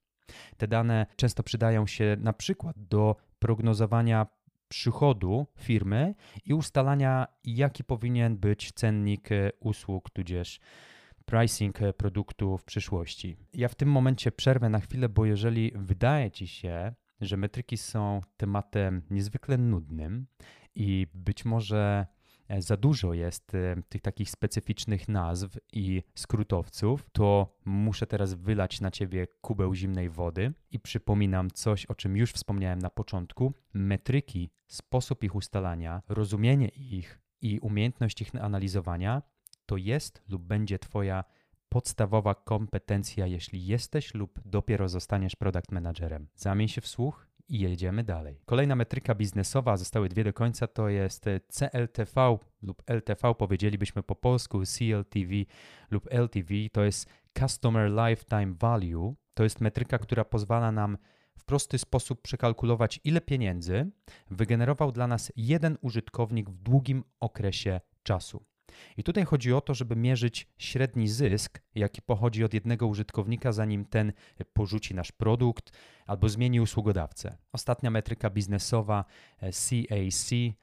Te 0.57 0.67
dane 0.67 1.05
często 1.15 1.43
przydają 1.43 1.87
się 1.87 2.17
na 2.19 2.33
przykład 2.33 2.75
do 2.77 3.15
prognozowania 3.39 4.27
przychodu 4.67 5.47
firmy 5.59 6.15
i 6.45 6.53
ustalania, 6.53 7.27
jaki 7.43 7.83
powinien 7.83 8.37
być 8.37 8.71
cennik 8.71 9.31
e, 9.31 9.51
usług, 9.59 10.09
tudzież 10.09 10.59
pricing 11.25 11.81
e, 11.81 11.93
produktu 11.93 12.57
w 12.57 12.63
przyszłości. 12.63 13.37
Ja 13.53 13.67
w 13.67 13.75
tym 13.75 13.91
momencie 13.91 14.31
przerwę 14.31 14.69
na 14.69 14.79
chwilę, 14.79 15.09
bo 15.09 15.25
jeżeli 15.25 15.71
wydaje 15.75 16.31
Ci 16.31 16.47
się, 16.47 16.93
że 17.21 17.37
metryki 17.37 17.77
są 17.77 18.21
tematem 18.37 19.01
niezwykle 19.09 19.57
nudnym 19.57 20.27
i 20.75 21.07
być 21.13 21.45
może 21.45 22.05
za 22.59 22.77
dużo 22.77 23.13
jest 23.13 23.55
e, 23.55 23.75
tych 23.89 24.01
takich 24.01 24.29
specyficznych 24.29 25.07
nazw 25.09 25.57
i 25.73 26.03
skrótowców, 26.15 27.09
to 27.11 27.57
muszę 27.65 28.07
teraz 28.07 28.33
wylać 28.33 28.81
na 28.81 28.91
ciebie 28.91 29.27
kubeł 29.41 29.75
zimnej 29.75 30.09
wody 30.09 30.53
i 30.71 30.79
przypominam 30.79 31.51
coś, 31.51 31.85
o 31.85 31.95
czym 31.95 32.17
już 32.17 32.31
wspomniałem 32.31 32.79
na 32.79 32.89
początku. 32.89 33.53
Metryki, 33.73 34.49
sposób 34.67 35.23
ich 35.23 35.35
ustalania, 35.35 36.01
rozumienie 36.09 36.67
ich 36.67 37.19
i 37.41 37.59
umiejętność 37.59 38.21
ich 38.21 38.35
analizowania 38.35 39.21
to 39.65 39.77
jest 39.77 40.21
lub 40.29 40.43
będzie 40.43 40.79
Twoja 40.79 41.23
podstawowa 41.69 42.35
kompetencja, 42.35 43.27
jeśli 43.27 43.65
jesteś 43.65 44.13
lub 44.13 44.39
dopiero 44.45 44.89
zostaniesz 44.89 45.35
product 45.35 45.71
managerem. 45.71 46.27
Zamień 46.35 46.67
się 46.67 46.81
w 46.81 46.87
słuch 46.87 47.27
i 47.49 47.59
jedziemy 47.59 48.03
dalej. 48.03 48.41
Kolejna 48.45 48.75
metryka 48.75 49.15
biznesowa, 49.15 49.77
zostały 49.77 50.09
dwie 50.09 50.23
do 50.23 50.33
końca, 50.33 50.67
to 50.67 50.89
jest 50.89 51.25
CLTV 51.49 52.37
lub 52.61 52.83
LTV, 52.87 53.35
powiedzielibyśmy 53.35 54.03
po 54.03 54.15
polsku, 54.15 54.65
CLTV 54.65 55.33
lub 55.91 56.07
LTV, 56.11 56.53
to 56.71 56.83
jest 56.83 57.09
Customer 57.39 57.91
Lifetime 57.91 58.53
Value. 58.59 59.15
To 59.33 59.43
jest 59.43 59.61
metryka, 59.61 59.97
która 59.97 60.25
pozwala 60.25 60.71
nam 60.71 60.97
w 61.37 61.45
prosty 61.45 61.77
sposób 61.77 62.21
przekalkulować, 62.21 62.99
ile 63.03 63.21
pieniędzy 63.21 63.91
wygenerował 64.31 64.91
dla 64.91 65.07
nas 65.07 65.31
jeden 65.35 65.77
użytkownik 65.81 66.49
w 66.49 66.57
długim 66.57 67.03
okresie 67.19 67.81
czasu. 68.03 68.45
I 68.97 69.03
tutaj 69.03 69.25
chodzi 69.25 69.53
o 69.53 69.61
to, 69.61 69.73
żeby 69.73 69.95
mierzyć 69.95 70.47
średni 70.57 71.07
zysk, 71.07 71.61
jaki 71.75 72.01
pochodzi 72.01 72.43
od 72.43 72.53
jednego 72.53 72.87
użytkownika, 72.87 73.51
zanim 73.51 73.85
ten 73.85 74.13
porzuci 74.53 74.95
nasz 74.95 75.11
produkt 75.11 75.71
albo 76.05 76.29
zmieni 76.29 76.61
usługodawcę. 76.61 77.37
Ostatnia 77.51 77.91
metryka 77.91 78.29
biznesowa 78.29 79.05
CAC, 79.39 79.69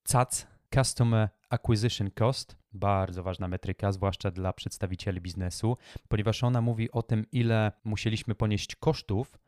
CAC, 0.05 0.47
Customer 0.75 1.29
Acquisition 1.51 2.11
Cost, 2.11 2.57
bardzo 2.73 3.23
ważna 3.23 3.49
metryka, 3.49 3.93
zwłaszcza 3.93 4.31
dla 4.31 4.53
przedstawicieli 4.53 5.21
biznesu, 5.21 5.77
ponieważ 6.09 6.45
ona 6.45 6.61
mówi 6.61 6.91
o 6.91 7.03
tym, 7.03 7.27
ile 7.33 7.73
musieliśmy 7.85 8.35
ponieść 8.35 8.77
kosztów, 8.77 9.39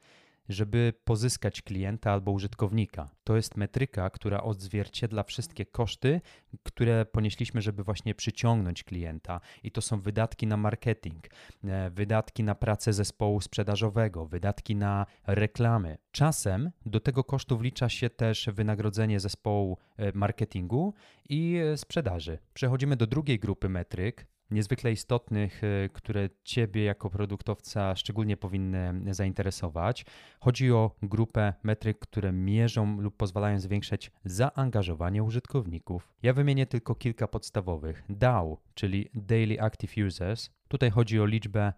żeby 0.48 0.92
pozyskać 1.04 1.62
klienta 1.62 2.12
albo 2.12 2.32
użytkownika. 2.32 3.10
To 3.24 3.36
jest 3.36 3.56
metryka, 3.56 4.10
która 4.10 4.42
odzwierciedla 4.42 5.22
wszystkie 5.22 5.66
koszty, 5.66 6.20
które 6.62 7.06
ponieśliśmy, 7.06 7.62
żeby 7.62 7.84
właśnie 7.84 8.14
przyciągnąć 8.14 8.84
klienta. 8.84 9.40
I 9.62 9.70
to 9.70 9.82
są 9.82 10.00
wydatki 10.00 10.46
na 10.46 10.56
marketing, 10.56 11.28
e, 11.64 11.90
wydatki 11.90 12.44
na 12.44 12.54
pracę 12.54 12.92
zespołu 12.92 13.40
sprzedażowego, 13.40 14.26
wydatki 14.26 14.76
na 14.76 15.06
reklamy. 15.26 15.98
Czasem 16.12 16.70
do 16.86 17.00
tego 17.00 17.24
kosztu 17.24 17.58
wlicza 17.58 17.88
się 17.88 18.10
też 18.10 18.48
wynagrodzenie 18.52 19.20
zespołu 19.20 19.78
e, 19.96 20.12
marketingu 20.14 20.94
i 21.28 21.56
e, 21.56 21.76
sprzedaży. 21.76 22.38
Przechodzimy 22.54 22.96
do 22.96 23.06
drugiej 23.06 23.38
grupy 23.38 23.68
metryk, 23.68 24.31
niezwykle 24.52 24.92
istotnych, 24.92 25.64
e, 25.64 25.88
które 25.88 26.28
Ciebie 26.44 26.84
jako 26.84 27.10
produktowca 27.10 27.96
szczególnie 27.96 28.36
powinny 28.36 29.14
zainteresować. 29.14 30.04
Chodzi 30.40 30.72
o 30.72 30.90
grupę 31.02 31.54
metryk, 31.62 31.98
które 31.98 32.32
mierzą 32.32 33.00
lub 33.00 33.16
pozwalają 33.16 33.60
zwiększać 33.60 34.10
zaangażowanie 34.24 35.22
użytkowników. 35.22 36.12
Ja 36.22 36.32
wymienię 36.32 36.66
tylko 36.66 36.94
kilka 36.94 37.28
podstawowych. 37.28 38.02
DAU, 38.08 38.58
czyli 38.74 39.08
Daily 39.14 39.60
Active 39.60 39.94
Users. 40.06 40.50
Tutaj 40.68 40.90
chodzi 40.90 41.20
o 41.20 41.26
liczbę 41.26 41.72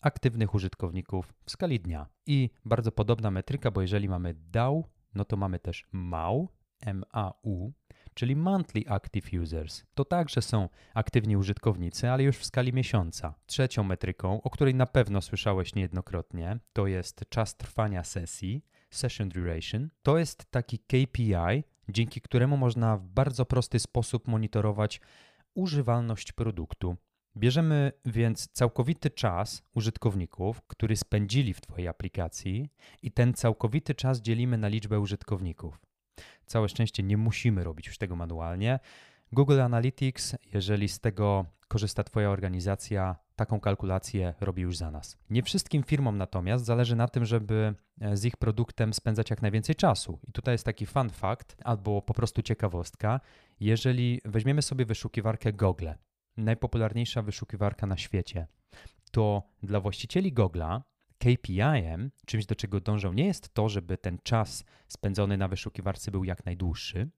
aktywnych 0.00 0.54
użytkowników 0.54 1.34
w 1.44 1.50
skali 1.50 1.80
dnia. 1.80 2.06
I 2.26 2.50
bardzo 2.64 2.92
podobna 2.92 3.30
metryka, 3.30 3.70
bo 3.70 3.80
jeżeli 3.80 4.08
mamy 4.08 4.34
DAU, 4.34 4.84
no 5.14 5.24
to 5.24 5.36
mamy 5.36 5.58
też 5.58 5.86
MAU, 5.92 6.48
MAU, 6.86 7.72
czyli 8.20 8.36
Monthly 8.36 8.82
Active 8.88 9.32
Users. 9.42 9.84
To 9.94 10.04
także 10.04 10.42
są 10.42 10.68
aktywni 10.94 11.36
użytkownicy, 11.36 12.10
ale 12.10 12.22
już 12.22 12.36
w 12.36 12.44
skali 12.44 12.72
miesiąca. 12.72 13.34
Trzecią 13.46 13.84
metryką, 13.84 14.42
o 14.42 14.50
której 14.50 14.74
na 14.74 14.86
pewno 14.86 15.20
słyszałeś 15.20 15.74
niejednokrotnie, 15.74 16.58
to 16.72 16.86
jest 16.86 17.24
czas 17.28 17.56
trwania 17.56 18.04
sesji, 18.04 18.64
Session 18.90 19.28
Duration. 19.28 19.88
To 20.02 20.18
jest 20.18 20.50
taki 20.50 20.78
KPI, 20.78 21.64
dzięki 21.88 22.20
któremu 22.20 22.56
można 22.56 22.96
w 22.96 23.08
bardzo 23.08 23.46
prosty 23.46 23.78
sposób 23.78 24.28
monitorować 24.28 25.00
używalność 25.54 26.32
produktu. 26.32 26.96
Bierzemy 27.36 27.92
więc 28.04 28.48
całkowity 28.52 29.10
czas 29.10 29.62
użytkowników, 29.74 30.62
który 30.66 30.96
spędzili 30.96 31.54
w 31.54 31.60
Twojej 31.60 31.88
aplikacji, 31.88 32.68
i 33.02 33.12
ten 33.12 33.34
całkowity 33.34 33.94
czas 33.94 34.20
dzielimy 34.20 34.58
na 34.58 34.68
liczbę 34.68 35.00
użytkowników. 35.00 35.89
Całe 36.46 36.68
szczęście 36.68 37.02
nie 37.02 37.16
musimy 37.16 37.64
robić 37.64 37.86
już 37.86 37.98
tego 37.98 38.16
manualnie. 38.16 38.78
Google 39.32 39.60
Analytics, 39.60 40.36
jeżeli 40.52 40.88
z 40.88 41.00
tego 41.00 41.44
korzysta 41.68 42.04
Twoja 42.04 42.30
organizacja, 42.30 43.16
taką 43.36 43.60
kalkulację 43.60 44.34
robi 44.40 44.62
już 44.62 44.76
za 44.76 44.90
nas. 44.90 45.18
Nie 45.30 45.42
wszystkim 45.42 45.82
firmom 45.82 46.18
natomiast 46.18 46.64
zależy 46.64 46.96
na 46.96 47.08
tym, 47.08 47.24
żeby 47.24 47.74
e, 48.00 48.16
z 48.16 48.24
ich 48.24 48.36
produktem 48.36 48.94
spędzać 48.94 49.30
jak 49.30 49.42
najwięcej 49.42 49.74
czasu. 49.74 50.18
I 50.28 50.32
tutaj 50.32 50.54
jest 50.54 50.64
taki 50.64 50.86
fun 50.86 51.10
fact 51.10 51.56
albo 51.64 52.02
po 52.02 52.14
prostu 52.14 52.42
ciekawostka. 52.42 53.20
Jeżeli 53.60 54.20
weźmiemy 54.24 54.62
sobie 54.62 54.84
wyszukiwarkę 54.84 55.52
Google, 55.52 55.88
najpopularniejsza 56.36 57.22
wyszukiwarka 57.22 57.86
na 57.86 57.96
świecie, 57.96 58.46
to 59.10 59.42
dla 59.62 59.80
właścicieli 59.80 60.34
Google'a 60.34 60.80
KPI-em, 61.20 62.10
czymś 62.26 62.46
do 62.46 62.54
czego 62.54 62.80
dążą, 62.80 63.12
nie 63.12 63.26
jest 63.26 63.54
to, 63.54 63.68
żeby 63.68 63.98
ten 63.98 64.18
czas 64.22 64.64
spędzony 64.88 65.36
na 65.36 65.48
wyszukiwarce 65.48 66.10
był 66.10 66.24
jak 66.24 66.46
najdłuższy, 66.46 67.10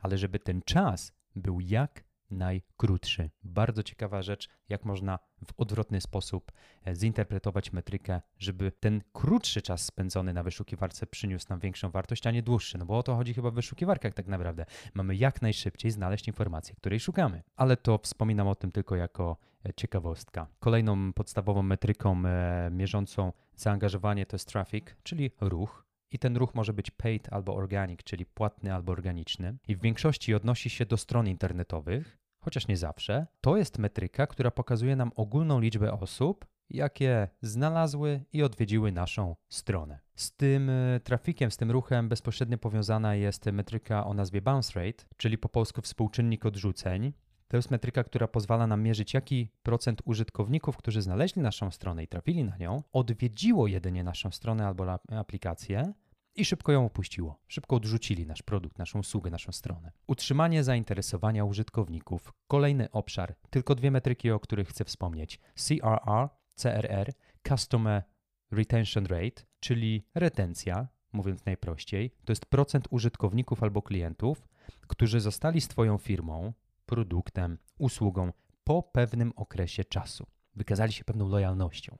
ale 0.00 0.18
żeby 0.18 0.38
ten 0.38 0.62
czas 0.62 1.12
był 1.36 1.60
jak 1.60 2.04
najkrótszy. 2.30 3.30
Bardzo 3.42 3.82
ciekawa 3.82 4.22
rzecz, 4.22 4.48
jak 4.68 4.84
można 4.84 5.18
w 5.46 5.52
odwrotny 5.56 6.00
sposób 6.00 6.52
e, 6.86 6.94
zinterpretować 6.94 7.72
metrykę, 7.72 8.20
żeby 8.38 8.72
ten 8.72 9.02
krótszy 9.12 9.62
czas 9.62 9.84
spędzony 9.84 10.32
na 10.32 10.42
wyszukiwarce 10.42 11.06
przyniósł 11.06 11.46
nam 11.50 11.60
większą 11.60 11.90
wartość, 11.90 12.26
a 12.26 12.30
nie 12.30 12.42
dłuższy. 12.42 12.78
No 12.78 12.86
bo 12.86 12.98
o 12.98 13.02
to 13.02 13.16
chodzi 13.16 13.34
chyba 13.34 13.50
w 13.50 13.54
wyszukiwarkach 13.54 14.14
tak 14.14 14.26
naprawdę. 14.26 14.66
Mamy 14.94 15.16
jak 15.16 15.42
najszybciej 15.42 15.90
znaleźć 15.90 16.28
informację, 16.28 16.74
której 16.74 17.00
szukamy. 17.00 17.42
Ale 17.56 17.76
to 17.76 17.98
wspominam 17.98 18.48
o 18.48 18.54
tym 18.54 18.72
tylko 18.72 18.96
jako 18.96 19.36
e, 19.66 19.74
ciekawostka. 19.74 20.46
Kolejną 20.60 21.12
podstawową 21.12 21.62
metryką 21.62 22.22
e, 22.26 22.70
mierzącą 22.72 23.32
zaangażowanie 23.60 24.26
to 24.26 24.34
jest 24.34 24.48
traffic, 24.48 24.84
czyli 25.02 25.30
ruch. 25.40 25.84
I 26.10 26.18
ten 26.18 26.36
ruch 26.36 26.54
może 26.54 26.72
być 26.72 26.90
paid 26.90 27.32
albo 27.32 27.54
organic, 27.54 28.02
czyli 28.02 28.26
płatny 28.26 28.74
albo 28.74 28.92
organiczny. 28.92 29.56
I 29.68 29.76
w 29.76 29.80
większości 29.80 30.34
odnosi 30.34 30.70
się 30.70 30.86
do 30.86 30.96
stron 30.96 31.28
internetowych, 31.28 32.18
chociaż 32.40 32.68
nie 32.68 32.76
zawsze. 32.76 33.26
To 33.40 33.56
jest 33.56 33.78
metryka, 33.78 34.26
która 34.26 34.50
pokazuje 34.50 34.96
nam 34.96 35.12
ogólną 35.16 35.60
liczbę 35.60 35.92
osób, 35.92 36.46
jakie 36.70 37.28
znalazły 37.42 38.24
i 38.32 38.42
odwiedziły 38.42 38.92
naszą 38.92 39.36
stronę. 39.48 39.98
Z 40.14 40.36
tym 40.36 40.70
e, 40.70 41.00
trafikiem, 41.00 41.50
z 41.50 41.56
tym 41.56 41.70
ruchem 41.70 42.08
bezpośrednio 42.08 42.58
powiązana 42.58 43.14
jest 43.14 43.46
metryka 43.46 44.06
o 44.06 44.14
nazwie 44.14 44.42
bounce 44.42 44.80
rate, 44.80 45.04
czyli 45.16 45.38
po 45.38 45.48
polsku 45.48 45.82
współczynnik 45.82 46.46
odrzuceń. 46.46 47.12
To 47.48 47.56
jest 47.56 47.70
metryka, 47.70 48.04
która 48.04 48.28
pozwala 48.28 48.66
nam 48.66 48.82
mierzyć, 48.82 49.14
jaki 49.14 49.48
procent 49.62 50.02
użytkowników, 50.04 50.76
którzy 50.76 51.02
znaleźli 51.02 51.42
naszą 51.42 51.70
stronę 51.70 52.04
i 52.04 52.08
trafili 52.08 52.44
na 52.44 52.56
nią, 52.56 52.82
odwiedziło 52.92 53.66
jedynie 53.66 54.04
naszą 54.04 54.30
stronę 54.30 54.66
albo 54.66 54.98
aplikację 55.10 55.92
i 56.34 56.44
szybko 56.44 56.72
ją 56.72 56.86
opuściło. 56.86 57.40
Szybko 57.48 57.76
odrzucili 57.76 58.26
nasz 58.26 58.42
produkt, 58.42 58.78
naszą 58.78 58.98
usługę, 58.98 59.30
naszą 59.30 59.52
stronę. 59.52 59.92
Utrzymanie 60.06 60.64
zainteresowania 60.64 61.44
użytkowników. 61.44 62.32
Kolejny 62.46 62.90
obszar. 62.90 63.34
Tylko 63.50 63.74
dwie 63.74 63.90
metryki, 63.90 64.30
o 64.30 64.40
których 64.40 64.68
chcę 64.68 64.84
wspomnieć. 64.84 65.40
CRR, 65.54 66.28
CRR, 66.54 67.12
Customer 67.48 68.02
retention 68.50 69.06
rate, 69.06 69.42
czyli 69.60 70.04
retencja, 70.14 70.88
mówiąc 71.12 71.44
najprościej, 71.44 72.10
to 72.24 72.32
jest 72.32 72.46
procent 72.46 72.88
użytkowników 72.90 73.62
albo 73.62 73.82
klientów, 73.82 74.48
którzy 74.86 75.20
zostali 75.20 75.60
z 75.60 75.68
Twoją 75.68 75.98
firmą, 75.98 76.52
produktem, 76.88 77.58
usługą 77.78 78.32
po 78.64 78.82
pewnym 78.82 79.32
okresie 79.36 79.84
czasu. 79.84 80.26
Wykazali 80.56 80.92
się 80.92 81.04
pewną 81.04 81.28
lojalnością. 81.28 81.98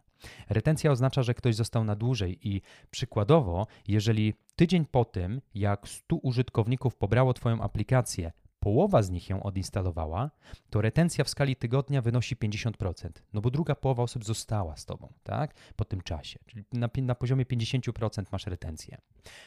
Retencja 0.49 0.91
oznacza, 0.91 1.23
że 1.23 1.35
ktoś 1.35 1.55
został 1.55 1.85
na 1.85 1.97
dłużej 1.97 2.49
i 2.49 2.63
przykładowo, 2.91 3.67
jeżeli 3.89 4.35
tydzień 4.57 4.87
po 4.87 5.05
tym, 5.05 5.41
jak 5.55 5.89
100 5.89 6.17
użytkowników 6.17 6.97
pobrało 6.97 7.35
Twoją 7.35 7.61
aplikację, 7.61 8.33
połowa 8.61 9.03
z 9.03 9.11
nich 9.11 9.31
ją 9.31 9.43
odinstalowała, 9.43 10.31
to 10.71 10.81
retencja 10.81 11.25
w 11.25 11.29
skali 11.29 11.57
tygodnia 11.57 12.03
wynosi 12.03 12.37
50%, 12.37 13.11
no 13.33 13.41
bo 13.41 13.51
druga 13.51 13.75
połowa 13.75 14.03
osób 14.03 14.25
została 14.25 14.77
z 14.77 14.87
tobą, 14.87 15.13
tak, 15.23 15.55
po 15.77 15.85
tym 15.85 16.01
czasie, 16.01 16.39
czyli 16.47 16.65
na, 16.73 16.89
na 17.03 17.15
poziomie 17.15 17.45
50% 17.45 18.25
masz 18.33 18.47
retencję. 18.47 18.99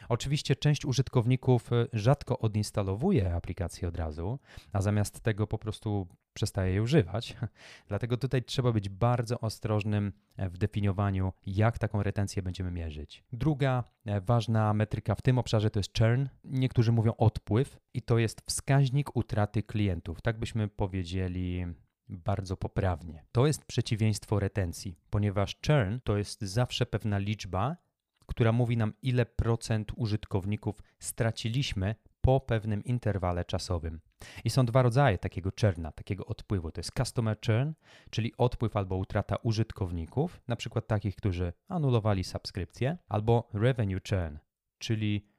Oczywiście 0.10 0.56
część 0.56 0.86
użytkowników 0.86 1.72
y, 1.72 1.88
rzadko 1.94 2.39
odinstalowuje 2.39 3.34
aplikację 3.34 3.88
od 3.88 3.98
razu, 3.98 4.39
a 4.74 4.82
zamiast 4.82 5.20
tego 5.20 5.48
po 5.48 5.58
prostu 5.58 6.08
przestaje 6.34 6.74
je 6.74 6.82
używać. 6.82 7.38
Dlatego 7.88 8.18
tutaj 8.18 8.44
trzeba 8.44 8.72
być 8.72 8.90
bardzo 8.90 9.40
ostrożnym 9.40 10.14
w 10.38 10.58
definiowaniu, 10.58 11.34
jak 11.46 11.80
taką 11.80 12.04
retencję 12.04 12.42
będziemy 12.42 12.72
mierzyć. 12.72 13.24
Druga 13.34 13.84
e, 14.06 14.22
ważna 14.22 14.74
metryka 14.74 15.16
w 15.16 15.22
tym 15.22 15.38
obszarze 15.38 15.70
to 15.70 15.80
jest 15.80 15.98
churn. 16.00 16.28
Niektórzy 16.44 16.92
mówią 16.92 17.14
odpływ 17.18 17.78
i 17.94 18.02
to 18.02 18.18
jest 18.18 18.42
wskaźnik 18.46 19.16
utraty 19.16 19.64
klientów. 19.64 20.22
Tak 20.22 20.40
byśmy 20.40 20.68
powiedzieli 20.68 21.66
bardzo 22.10 22.58
poprawnie. 22.58 23.26
To 23.32 23.48
jest 23.48 23.66
przeciwieństwo 23.66 24.40
retencji, 24.40 24.96
ponieważ 25.10 25.56
churn 25.68 26.00
to 26.04 26.18
jest 26.18 26.42
zawsze 26.42 26.86
pewna 26.86 27.18
liczba, 27.18 27.78
która 28.26 28.52
mówi 28.52 28.78
nam, 28.78 28.94
ile 29.02 29.26
procent 29.26 29.92
użytkowników 29.96 30.76
straciliśmy 31.00 31.96
po 32.22 32.40
pewnym 32.40 32.84
interwale 32.84 33.46
czasowym. 33.46 34.00
I 34.44 34.50
są 34.50 34.66
dwa 34.66 34.82
rodzaje 34.82 35.18
takiego 35.18 35.50
churna, 35.62 35.92
takiego 35.92 36.25
odpływu. 36.25 36.72
To 36.72 36.80
jest 36.80 36.92
customer 36.98 37.38
churn, 37.46 37.72
czyli 38.10 38.34
odpływ 38.38 38.75
albo 38.75 38.96
utrata 38.96 39.36
użytkowników, 39.44 40.42
na 40.48 40.56
przykład 40.56 40.88
takich, 40.88 41.16
którzy 41.16 41.54
anulowali 41.68 42.24
subskrypcję, 42.24 42.98
albo 43.10 43.50
revenue 43.54 44.00
churn, 44.10 44.38
czyli 44.80 45.31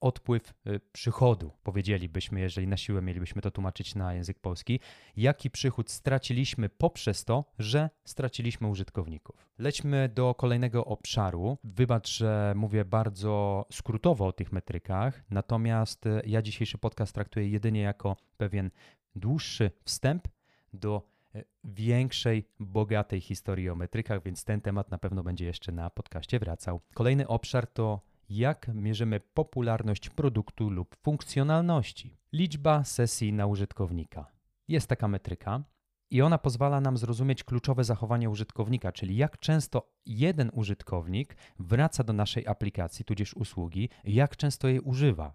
odpływ 0.00 0.54
y, 0.66 0.80
przychodu, 0.92 1.50
powiedzielibyśmy, 1.62 2.40
jeżeli 2.40 2.66
na 2.66 2.76
siłę 2.76 3.02
mielibyśmy 3.02 3.42
to 3.42 3.50
tłumaczyć 3.50 3.94
na 3.94 4.14
język 4.14 4.38
polski, 4.38 4.80
jaki 5.16 5.50
przychód 5.50 5.90
straciliśmy 5.90 6.68
poprzez 6.68 7.24
to, 7.24 7.44
że 7.58 7.90
straciliśmy 8.04 8.68
użytkowników. 8.68 9.48
Lećmy 9.58 10.08
do 10.08 10.34
kolejnego 10.34 10.84
obszaru. 10.84 11.58
Wybacz, 11.64 12.08
że 12.08 12.52
mówię 12.56 12.84
bardzo 12.84 13.66
skrótowo 13.72 14.26
o 14.26 14.32
tych 14.32 14.52
metrykach, 14.52 15.24
natomiast 15.30 16.06
y, 16.06 16.22
ja 16.26 16.42
dzisiejszy 16.42 16.78
podcast 16.78 17.14
traktuję 17.14 17.48
jedynie 17.48 17.80
jako 17.80 18.16
pewien 18.36 18.70
dłuższy 19.16 19.70
wstęp 19.84 20.28
do 20.72 21.02
y, 21.34 21.44
większej, 21.64 22.48
bogatej 22.60 23.20
historii 23.20 23.70
o 23.70 23.74
metrykach, 23.74 24.22
więc 24.22 24.44
ten 24.44 24.60
temat 24.60 24.90
na 24.90 24.98
pewno 24.98 25.22
będzie 25.22 25.46
jeszcze 25.46 25.72
na 25.72 25.90
podcaście 25.90 26.38
wracał. 26.38 26.80
Kolejny 26.94 27.28
obszar 27.28 27.66
to 27.66 28.00
jak 28.28 28.70
mierzymy 28.74 29.20
popularność 29.20 30.10
produktu 30.10 30.70
lub 30.70 30.96
funkcjonalności. 30.96 32.16
Liczba 32.32 32.84
sesji 32.84 33.32
na 33.32 33.46
użytkownika. 33.46 34.26
Jest 34.68 34.86
taka 34.86 35.08
metryka 35.08 35.64
i 36.10 36.22
ona 36.22 36.38
pozwala 36.38 36.80
nam 36.80 36.96
zrozumieć 36.96 37.44
kluczowe 37.44 37.84
zachowanie 37.84 38.30
użytkownika, 38.30 38.92
czyli 38.92 39.16
jak 39.16 39.38
często 39.38 39.92
jeden 40.06 40.50
użytkownik 40.54 41.36
wraca 41.58 42.04
do 42.04 42.12
naszej 42.12 42.46
aplikacji 42.46 43.04
tudzież 43.04 43.34
usługi, 43.34 43.88
jak 44.04 44.36
często 44.36 44.68
jej 44.68 44.80
używa. 44.80 45.34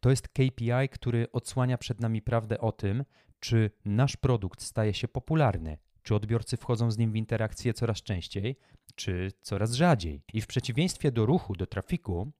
To 0.00 0.10
jest 0.10 0.28
KPI, 0.28 0.88
który 0.90 1.32
odsłania 1.32 1.78
przed 1.78 2.00
nami 2.00 2.22
prawdę 2.22 2.60
o 2.60 2.72
tym, 2.72 3.04
czy 3.40 3.70
nasz 3.84 4.16
produkt 4.16 4.62
staje 4.62 4.94
się 4.94 5.08
popularny, 5.08 5.78
czy 6.02 6.14
odbiorcy 6.14 6.56
wchodzą 6.56 6.90
z 6.90 6.98
nim 6.98 7.12
w 7.12 7.16
interakcję 7.16 7.74
coraz 7.74 8.02
częściej, 8.02 8.56
czy 8.96 9.32
coraz 9.40 9.72
rzadziej. 9.72 10.22
I 10.32 10.40
w 10.40 10.46
przeciwieństwie 10.46 11.12
do 11.12 11.26
ruchu, 11.26 11.56
do 11.56 11.66
trafiku 11.66 12.32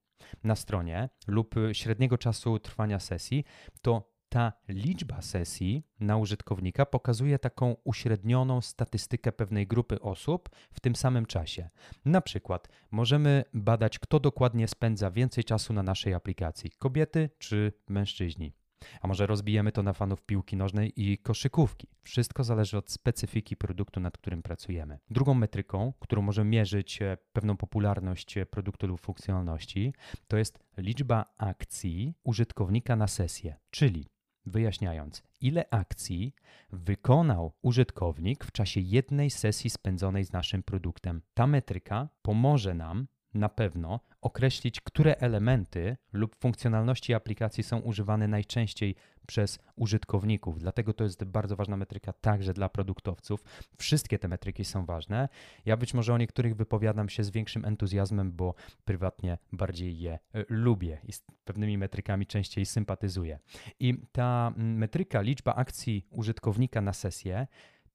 na 0.45 0.57
stronie 0.57 1.09
lub 1.27 1.55
średniego 1.73 2.19
czasu 2.19 2.59
trwania 2.59 3.01
sesji, 3.01 3.45
to 3.83 4.17
ta 4.29 4.53
liczba 4.69 5.23
sesji 5.23 5.87
na 6.01 6.17
użytkownika 6.17 6.87
pokazuje 6.87 7.39
taką 7.39 7.77
uśrednioną 7.85 8.61
statystykę 8.61 9.33
pewnej 9.33 9.67
grupy 9.67 10.01
osób 10.01 10.49
w 10.73 10.81
tym 10.81 10.97
samym 10.97 11.27
czasie. 11.27 11.69
Na 12.05 12.21
przykład 12.21 12.69
możemy 12.91 13.45
badać, 13.55 13.99
kto 13.99 14.21
dokładnie 14.21 14.69
spędza 14.69 15.11
więcej 15.11 15.45
czasu 15.45 15.73
na 15.73 15.83
naszej 15.83 16.15
aplikacji: 16.15 16.71
kobiety 16.79 17.31
czy 17.39 17.73
mężczyźni. 17.89 18.53
A 19.01 19.09
może 19.09 19.27
rozbijemy 19.27 19.73
to 19.73 19.83
na 19.83 19.93
fanów 19.93 20.23
piłki 20.23 20.57
nożnej 20.57 20.93
i 20.97 21.19
koszykówki. 21.19 21.89
Wszystko 22.03 22.45
zależy 22.45 22.79
od 22.79 22.91
specyfiki 22.91 23.57
produktu, 23.57 24.01
nad 24.01 24.19
którym 24.19 24.43
pracujemy. 24.43 24.99
Drugą 25.11 25.35
metryką, 25.35 25.93
którą 26.01 26.23
możemy 26.23 26.51
mierzyć 26.51 27.03
e, 27.03 27.17
pewną 27.33 27.57
popularność 27.57 28.39
e, 28.39 28.47
produktu 28.47 28.87
lub 28.87 29.01
funkcjonalności, 29.01 29.93
to 30.29 30.37
jest 30.37 30.59
liczba 30.77 31.25
akcji 31.39 32.15
użytkownika 32.25 32.97
na 32.97 33.07
sesję, 33.07 33.57
czyli 33.71 34.07
wyjaśniając, 34.47 35.23
ile 35.41 35.65
akcji 35.71 36.35
wykonał 36.73 37.53
użytkownik 37.63 38.45
w 38.45 38.53
czasie 38.53 38.81
jednej 38.81 39.31
sesji 39.31 39.71
spędzonej 39.71 40.25
z 40.25 40.33
naszym 40.33 40.63
produktem. 40.63 41.23
Ta 41.35 41.47
metryka 41.47 42.09
pomoże 42.23 42.75
nam 42.75 43.07
na 43.37 43.49
pewno 43.49 44.01
określić, 44.21 44.81
które 44.81 45.17
elementy 45.17 45.97
lub 46.13 46.37
funkcjonalności 46.37 47.15
aplikacji 47.15 47.63
są 47.63 47.79
używane 47.79 48.29
najczęściej 48.29 48.95
przez 49.27 49.59
użytkowników. 49.77 50.59
Dlatego 50.59 50.93
to 50.93 51.05
jest 51.05 51.25
bardzo 51.25 51.57
ważna 51.57 51.77
metryka 51.77 52.13
także 52.13 52.55
dla 52.55 52.69
produktowców. 52.69 53.45
Wszystkie 53.77 54.19
te 54.19 54.29
metryki 54.29 54.65
są 54.65 54.87
ważne. 54.87 55.29
Ja 55.65 55.77
być 55.77 55.95
może 55.95 56.15
o 56.15 56.19
niektórych 56.19 56.57
wypowiadam 56.57 57.09
się 57.09 57.25
z 57.25 57.31
większym 57.31 57.65
entuzjazmem, 57.65 58.33
bo 58.33 58.55
prywatnie 58.85 59.39
bardziej 59.53 59.99
je 59.99 60.19
y, 60.37 60.45
lubię 60.49 60.99
i 61.05 61.13
z 61.13 61.23
pewnymi 61.45 61.79
metrykami 61.79 62.27
częściej 62.27 62.67
sympatyzuję. 62.67 63.39
I 63.81 63.95
ta 64.13 64.53
metryka, 64.57 65.21
liczba 65.21 65.55
akcji 65.55 66.07
użytkownika 66.11 66.81
na 66.81 66.93
sesję, 66.93 67.47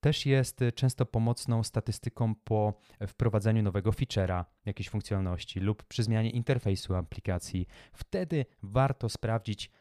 też 0.02 0.26
jest 0.26 0.62
y, 0.62 0.72
często 0.72 1.06
pomocną 1.06 1.64
statystyką 1.64 2.36
po 2.36 2.74
wprowadzeniu 3.08 3.64
nowego 3.64 3.92
feature'a, 3.92 4.46
jakiejś 4.66 4.90
funkcjonalności 4.90 5.60
lub 5.60 5.84
przy 5.84 6.04
zmianie 6.04 6.30
interfejsu 6.30 6.96
aplikacji. 6.96 7.68
Wtedy 7.94 8.46
warto 8.64 9.10
sprawdzić, 9.10 9.72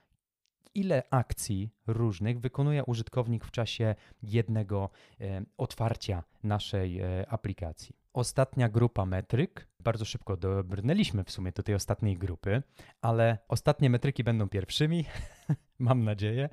ile 0.74 1.02
akcji 1.10 1.70
różnych 1.86 2.40
wykonuje 2.40 2.84
użytkownik 2.84 3.44
w 3.44 3.50
czasie 3.50 3.94
jednego 4.22 4.90
e, 5.20 5.44
otwarcia 5.58 6.24
naszej 6.42 7.00
e, 7.00 7.26
aplikacji. 7.28 7.96
Ostatnia 8.12 8.68
grupa 8.68 9.06
metryk. 9.06 9.68
Bardzo 9.80 10.04
szybko 10.04 10.36
dobrnęliśmy 10.36 11.24
w 11.24 11.30
sumie 11.30 11.52
do 11.52 11.62
tej 11.62 11.74
ostatniej 11.74 12.18
grupy, 12.18 12.62
ale 13.02 13.38
ostatnie 13.48 13.90
metryki 13.90 14.24
będą 14.24 14.48
pierwszymi, 14.48 15.04
mam 15.88 16.04
nadzieję. 16.04 16.48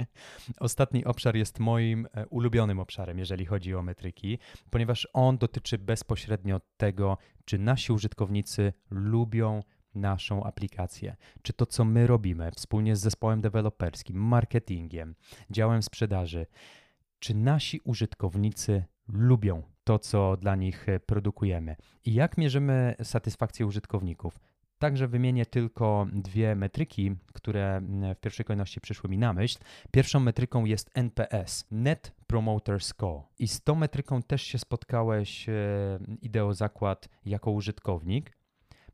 Ostatni 0.59 1.05
obszar 1.05 1.35
jest 1.35 1.59
moim 1.59 2.07
e, 2.13 2.27
ulubionym 2.27 2.79
obszarem, 2.79 3.19
jeżeli 3.19 3.45
chodzi 3.45 3.75
o 3.75 3.81
metryki, 3.81 4.39
ponieważ 4.69 5.07
on 5.13 5.37
dotyczy 5.37 5.77
bezpośrednio 5.77 6.61
tego, 6.77 7.17
czy 7.45 7.57
nasi 7.57 7.93
użytkownicy 7.93 8.73
lubią 8.89 9.63
naszą 9.95 10.43
aplikację, 10.43 11.15
czy 11.41 11.53
to, 11.53 11.65
co 11.65 11.85
my 11.85 12.07
robimy 12.07 12.51
wspólnie 12.51 12.95
z 12.95 12.99
zespołem 12.99 13.41
deweloperskim, 13.41 14.17
marketingiem, 14.17 15.15
działem 15.49 15.83
sprzedaży, 15.83 16.45
czy 17.19 17.35
nasi 17.35 17.79
użytkownicy 17.83 18.83
lubią 19.07 19.63
to, 19.83 19.99
co 19.99 20.37
dla 20.37 20.55
nich 20.55 20.89
e, 20.89 20.99
produkujemy 20.99 21.75
i 22.05 22.13
jak 22.13 22.37
mierzymy 22.37 22.95
satysfakcję 23.03 23.65
użytkowników. 23.65 24.39
Także 24.79 25.07
wymienię 25.07 25.45
tylko 25.45 26.07
dwie 26.13 26.55
metryki, 26.55 27.15
które 27.33 27.81
w 28.15 28.19
pierwszej 28.19 28.45
kolejności 28.45 28.81
przyszły 28.81 29.09
mi 29.09 29.17
na 29.17 29.33
myśl. 29.33 29.59
Pierwszą 29.91 30.19
metryką 30.19 30.65
jest 30.65 30.89
NPS, 30.93 31.67
Net 31.71 32.11
Promoter 32.27 32.83
Score. 32.83 33.21
I 33.39 33.47
z 33.47 33.61
tą 33.61 33.75
metryką 33.75 34.21
też 34.21 34.41
się 34.41 34.57
spotkałeś, 34.57 35.49
e, 35.49 35.53
Ideo 36.21 36.53
Zakład, 36.53 37.09
jako 37.25 37.51
użytkownik 37.51 38.37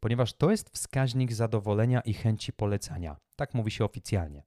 ponieważ 0.04 0.34
to 0.34 0.52
jest 0.52 0.70
wskaźnik 0.70 1.34
zadowolenia 1.34 2.02
i 2.02 2.14
chęci 2.14 2.54
polecania. 2.54 3.16
Tak 3.36 3.54
mówi 3.54 3.72
się 3.72 3.86
oficjalnie. 3.86 4.44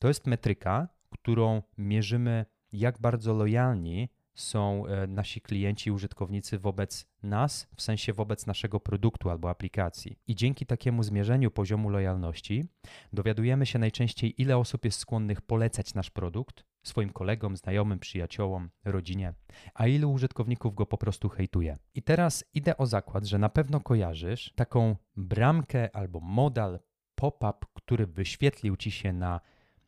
To 0.00 0.08
jest 0.08 0.26
metryka, 0.26 0.88
którą 1.10 1.62
mierzymy, 1.78 2.46
jak 2.72 3.00
bardzo 3.00 3.34
lojalni 3.34 4.08
są 4.36 4.86
e, 4.86 5.06
nasi 5.06 5.40
klienci 5.40 5.90
użytkownicy 5.90 6.58
wobec 6.58 7.06
nas, 7.22 7.68
w 7.76 7.82
sensie 7.82 8.12
wobec 8.12 8.46
naszego 8.46 8.80
produktu 8.80 9.30
albo 9.30 9.50
aplikacji. 9.50 10.18
I 10.26 10.34
dzięki 10.34 10.66
takiemu 10.66 11.02
zmierzeniu 11.02 11.50
poziomu 11.50 11.90
lojalności 11.90 12.64
dowiadujemy 13.12 13.66
się 13.66 13.78
najczęściej, 13.78 14.42
ile 14.42 14.56
osób 14.58 14.84
jest 14.84 14.98
skłonnych 14.98 15.40
polecać 15.40 15.94
nasz 15.94 16.10
produkt, 16.10 16.64
swoim 16.82 17.12
kolegom, 17.12 17.56
znajomym, 17.56 17.98
przyjaciołom, 17.98 18.70
rodzinie, 18.84 19.34
a 19.74 19.86
ilu 19.86 20.12
użytkowników 20.12 20.74
go 20.74 20.86
po 20.86 20.98
prostu 20.98 21.28
hejtuje. 21.28 21.78
I 21.94 22.02
teraz 22.02 22.44
idę 22.54 22.76
o 22.76 22.86
zakład, 22.86 23.24
że 23.24 23.38
na 23.38 23.48
pewno 23.48 23.80
kojarzysz 23.80 24.52
taką 24.56 24.96
bramkę 25.16 25.96
albo 25.96 26.20
modal 26.20 26.78
pop-up, 27.14 27.66
który 27.74 28.06
wyświetlił 28.06 28.76
ci 28.76 28.90
się 28.90 29.12
na 29.12 29.40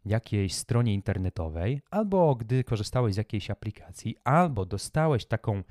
jakiejś 0.09 0.55
stronie 0.55 0.95
internetowej, 0.95 1.81
albo 1.91 2.35
gdy 2.35 2.65
korzystałeś 2.65 3.15
z 3.15 3.17
jakiejś 3.17 3.51
aplikacji, 3.51 4.17
albo 4.25 4.67
dostałeś 4.67 5.27
taką 5.27 5.63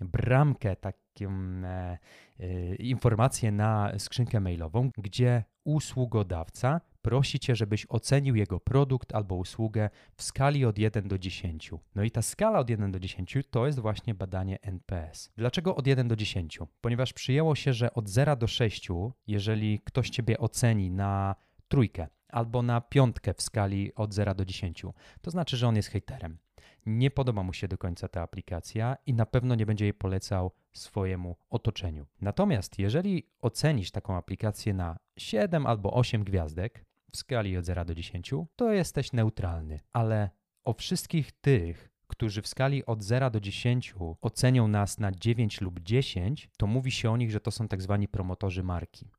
bramkę, 0.00 0.76
taką 0.76 1.30
e, 1.64 1.98
e, 2.40 2.74
informację 2.74 3.52
na 3.52 3.92
skrzynkę 3.98 4.40
mailową, 4.40 4.90
gdzie 4.98 5.44
usługodawca 5.64 6.80
prosi 7.02 7.38
cię, 7.38 7.56
żebyś 7.56 7.86
ocenił 7.88 8.36
jego 8.36 8.60
produkt 8.60 9.14
albo 9.14 9.34
usługę 9.34 9.90
w 10.16 10.22
skali 10.22 10.64
od 10.64 10.78
1 10.78 11.08
do 11.08 11.18
10. 11.18 11.70
No 11.94 12.02
i 12.02 12.10
ta 12.10 12.22
skala 12.22 12.58
od 12.58 12.70
1 12.70 12.92
do 12.92 13.00
10 13.00 13.38
to 13.50 13.66
jest 13.66 13.78
właśnie 13.78 14.14
badanie 14.14 14.58
NPS. 14.62 15.30
Dlaczego 15.36 15.76
od 15.76 15.86
1 15.86 16.08
do 16.08 16.16
10? 16.16 16.58
Ponieważ 16.80 17.12
przyjęło 17.12 17.54
się, 17.54 17.72
że 17.72 17.94
od 17.94 18.08
0 18.08 18.36
do 18.36 18.46
6, 18.46 18.88
jeżeli 19.26 19.80
ktoś 19.80 20.10
ciebie 20.10 20.38
oceni 20.38 20.90
na 20.90 21.34
trójkę 21.68 22.06
albo 22.34 22.62
na 22.62 22.80
piątkę 22.80 23.34
w 23.34 23.42
skali 23.42 23.94
od 23.94 24.14
0 24.14 24.34
do 24.34 24.44
10, 24.44 24.82
to 25.20 25.30
znaczy, 25.30 25.56
że 25.56 25.68
on 25.68 25.76
jest 25.76 25.88
hejterem. 25.88 26.38
Nie 26.86 27.10
podoba 27.10 27.42
mu 27.42 27.52
się 27.52 27.68
do 27.68 27.78
końca 27.78 28.08
ta 28.08 28.22
aplikacja 28.22 28.96
i 29.06 29.14
na 29.14 29.26
pewno 29.26 29.54
nie 29.54 29.66
będzie 29.66 29.84
jej 29.84 29.94
polecał 29.94 30.52
swojemu 30.72 31.36
otoczeniu. 31.50 32.06
Natomiast 32.20 32.78
jeżeli 32.78 33.26
ocenisz 33.40 33.90
taką 33.90 34.16
aplikację 34.16 34.74
na 34.74 34.98
7 35.18 35.66
albo 35.66 35.92
8 35.92 36.24
gwiazdek 36.24 36.84
w 37.12 37.16
skali 37.16 37.56
od 37.56 37.64
0 37.64 37.84
do 37.84 37.94
10, 37.94 38.30
to 38.56 38.72
jesteś 38.72 39.12
neutralny. 39.12 39.80
Ale 39.92 40.30
o 40.64 40.72
wszystkich 40.72 41.32
tych, 41.32 41.90
którzy 42.06 42.42
w 42.42 42.46
skali 42.46 42.86
od 42.86 43.02
0 43.02 43.30
do 43.30 43.40
10 43.40 43.94
ocenią 44.20 44.68
nas 44.68 44.98
na 44.98 45.12
9 45.12 45.60
lub 45.60 45.80
10, 45.80 46.50
to 46.58 46.66
mówi 46.66 46.90
się 46.90 47.10
o 47.10 47.16
nich, 47.16 47.30
że 47.30 47.40
to 47.40 47.50
są 47.50 47.68
tak 47.68 47.82
zwani 47.82 48.08
promotorzy 48.08 48.62
marki. 48.62 49.10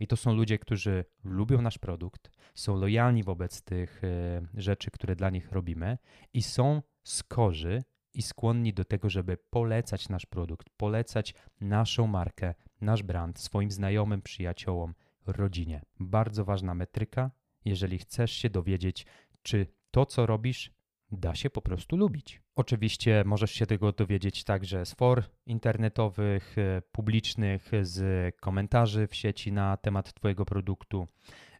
I 0.00 0.06
to 0.06 0.16
są 0.16 0.34
ludzie, 0.34 0.58
którzy 0.58 1.04
lubią 1.24 1.62
nasz 1.62 1.78
produkt, 1.78 2.30
są 2.54 2.76
lojalni 2.76 3.22
wobec 3.22 3.62
tych 3.62 4.04
e, 4.04 4.42
rzeczy, 4.54 4.90
które 4.90 5.16
dla 5.16 5.30
nich 5.30 5.52
robimy 5.52 5.98
i 6.32 6.42
są 6.42 6.82
skorzy 7.02 7.84
i 8.14 8.22
skłonni 8.22 8.74
do 8.74 8.84
tego, 8.84 9.10
żeby 9.10 9.36
polecać 9.36 10.08
nasz 10.08 10.26
produkt, 10.26 10.70
polecać 10.76 11.34
naszą 11.60 12.06
markę, 12.06 12.54
nasz 12.80 13.02
brand 13.02 13.38
swoim 13.38 13.70
znajomym, 13.70 14.22
przyjaciołom, 14.22 14.94
rodzinie. 15.26 15.82
Bardzo 16.00 16.44
ważna 16.44 16.74
metryka, 16.74 17.30
jeżeli 17.64 17.98
chcesz 17.98 18.32
się 18.32 18.50
dowiedzieć, 18.50 19.06
czy 19.42 19.66
to, 19.90 20.06
co 20.06 20.26
robisz, 20.26 20.77
da 21.10 21.34
się 21.34 21.50
po 21.50 21.62
prostu 21.62 21.96
lubić. 21.96 22.42
Oczywiście 22.56 23.22
możesz 23.26 23.50
się 23.50 23.66
tego 23.66 23.92
dowiedzieć 23.92 24.44
także 24.44 24.86
z 24.86 24.92
for 24.92 25.24
internetowych, 25.46 26.58
e, 26.58 26.82
publicznych, 26.92 27.70
z 27.82 28.34
komentarzy 28.36 29.06
w 29.06 29.14
sieci 29.14 29.52
na 29.52 29.76
temat 29.76 30.14
Twojego 30.14 30.44
produktu, 30.44 31.06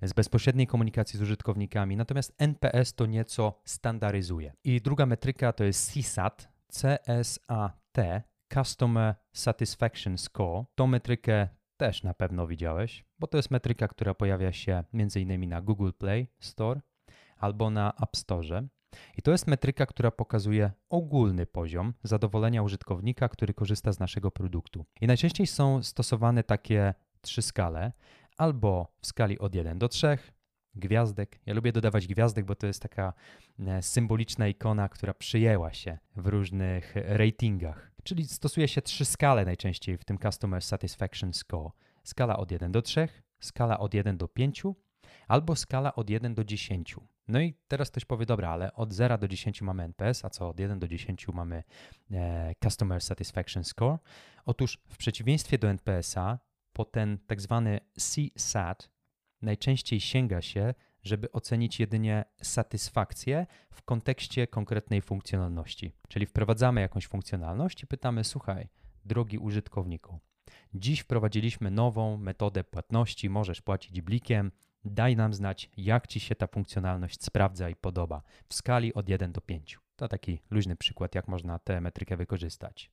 z 0.03 0.13
bezpośredniej 0.13 0.67
komunikacji 0.67 1.19
z 1.19 1.23
użytkownikami. 1.23 1.97
Natomiast 1.97 2.35
NPS 2.39 2.95
to 2.95 3.07
nieco 3.07 3.61
standaryzuje. 3.65 4.53
I 4.65 4.81
druga 4.81 5.07
metryka 5.07 5.53
to 5.53 5.65
jest 5.65 5.93
CSAT, 5.93 6.49
C-S-A-T, 6.69 8.23
Customer 8.55 9.15
Satisfaction 9.33 10.19
Score. 10.19 10.65
Tą 10.75 10.87
metrykę 10.87 11.49
też 11.77 12.03
na 12.03 12.15
pewno 12.15 12.47
widziałeś, 12.47 13.05
bo 13.19 13.27
to 13.27 13.37
jest 13.37 13.51
metryka, 13.51 13.89
która 13.89 14.15
pojawia 14.15 14.53
się 14.53 14.85
m.in. 14.95 15.49
na 15.49 15.63
Google 15.63 15.91
Play 15.99 16.27
Store 16.41 16.81
albo 17.37 17.71
na 17.71 17.93
App 18.03 18.17
Store. 18.17 18.69
I 19.19 19.23
to 19.23 19.31
jest 19.31 19.47
metryka, 19.47 19.87
która 19.87 20.11
pokazuje 20.11 20.71
ogólny 20.89 21.47
poziom 21.47 21.95
zadowolenia 22.03 22.63
użytkownika, 22.63 23.29
który 23.29 23.55
korzysta 23.55 23.93
z 23.93 23.99
naszego 23.99 24.31
produktu. 24.31 24.85
I 25.01 25.07
najczęściej 25.07 25.47
są 25.47 25.83
stosowane 25.83 26.45
takie 26.45 26.95
trzy 27.21 27.43
skale, 27.43 27.93
albo 28.37 28.93
w 29.01 29.07
skali 29.07 29.39
od 29.39 29.55
1 29.55 29.79
do 29.79 29.89
3, 29.89 30.19
gwiazdek. 30.75 31.41
Ja 31.47 31.55
lubię 31.55 31.73
dodawać 31.73 32.07
gwiazdek, 32.07 32.45
bo 32.45 32.55
to 32.55 32.67
jest 32.67 32.83
taka 32.83 33.13
e, 33.59 33.83
symboliczna 33.83 34.49
ikona, 34.49 34.89
która 34.89 35.15
przyjęła 35.15 35.73
się 35.73 35.99
w 36.17 36.27
różnych 36.27 36.95
ratingach. 36.95 37.91
Czyli 38.03 38.25
stosuje 38.25 38.69
się 38.69 38.83
trzy 38.83 39.05
skale 39.05 39.45
najczęściej 39.45 39.99
w 39.99 40.05
tym 40.05 40.19
Customer 40.19 40.63
Satisfaction 40.63 41.35
Score. 41.35 41.71
Skala 42.05 42.37
od 42.37 42.51
1 42.53 42.73
do 42.73 42.83
3, 42.83 43.09
skala 43.41 43.79
od 43.79 43.95
1 43.95 44.17
do 44.17 44.29
5 44.29 44.63
albo 45.29 45.57
skala 45.57 45.95
od 45.95 46.11
1 46.11 46.35
do 46.35 46.45
10. 46.45 46.97
No 47.29 47.41
i 47.41 47.55
teraz 47.69 47.91
ktoś 47.91 48.05
powie, 48.05 48.27
dobra, 48.27 48.51
ale 48.51 48.73
od 48.75 48.93
0 48.93 49.19
do 49.19 49.29
10 49.29 49.63
mamy 49.63 49.83
NPS, 49.83 50.25
a 50.25 50.31
co 50.31 50.49
od 50.49 50.61
1 50.61 50.79
do 50.79 50.89
10 50.89 51.29
mamy 51.29 51.63
e, 52.11 52.55
Customer 52.65 53.01
Satisfaction 53.01 53.65
Score? 53.65 53.99
Otóż 54.47 54.79
w 54.89 54.97
przeciwieństwie 54.97 55.59
do 55.59 55.71
NPS-a, 55.71 56.39
po 56.73 56.85
ten 56.85 57.19
tak 57.27 57.41
zwany 57.41 57.81
CSAT 57.95 58.91
najczęściej 59.43 60.01
sięga 60.01 60.43
się, 60.43 60.75
żeby 61.03 61.33
ocenić 61.33 61.81
jedynie 61.81 62.25
satysfakcję 62.43 63.47
w 63.71 63.83
kontekście 63.83 64.47
konkretnej 64.47 65.03
funkcjonalności. 65.03 65.93
Czyli 66.09 66.27
wprowadzamy 66.27 66.81
jakąś 66.81 67.07
funkcjonalność 67.07 67.83
i 67.83 67.87
pytamy, 67.87 68.25
słuchaj, 68.25 68.69
drogi 69.05 69.39
użytkowniku, 69.39 70.21
dziś 70.75 71.01
wprowadziliśmy 71.01 71.71
nową 71.71 72.17
metodę 72.17 72.65
płatności, 72.65 73.31
możesz 73.31 73.63
płacić 73.63 74.01
blikiem, 74.01 74.53
Daj 74.85 75.17
nam 75.17 75.35
znać, 75.35 75.71
jak 75.77 76.07
Ci 76.07 76.21
się 76.21 76.35
ta 76.35 76.47
funkcjonalność 76.47 77.25
sprawdza 77.25 77.71
i 77.71 77.77
podoba 77.77 78.23
w 78.49 78.55
skali 78.55 78.95
od 78.95 79.09
1 79.09 79.33
do 79.33 79.41
5. 79.41 79.79
To 79.97 80.09
taki 80.09 80.41
luźny 80.51 80.77
przykład, 80.77 81.15
jak 81.15 81.29
można 81.29 81.59
tę 81.59 81.81
metrykę 81.81 82.17
wykorzystać. 82.17 82.91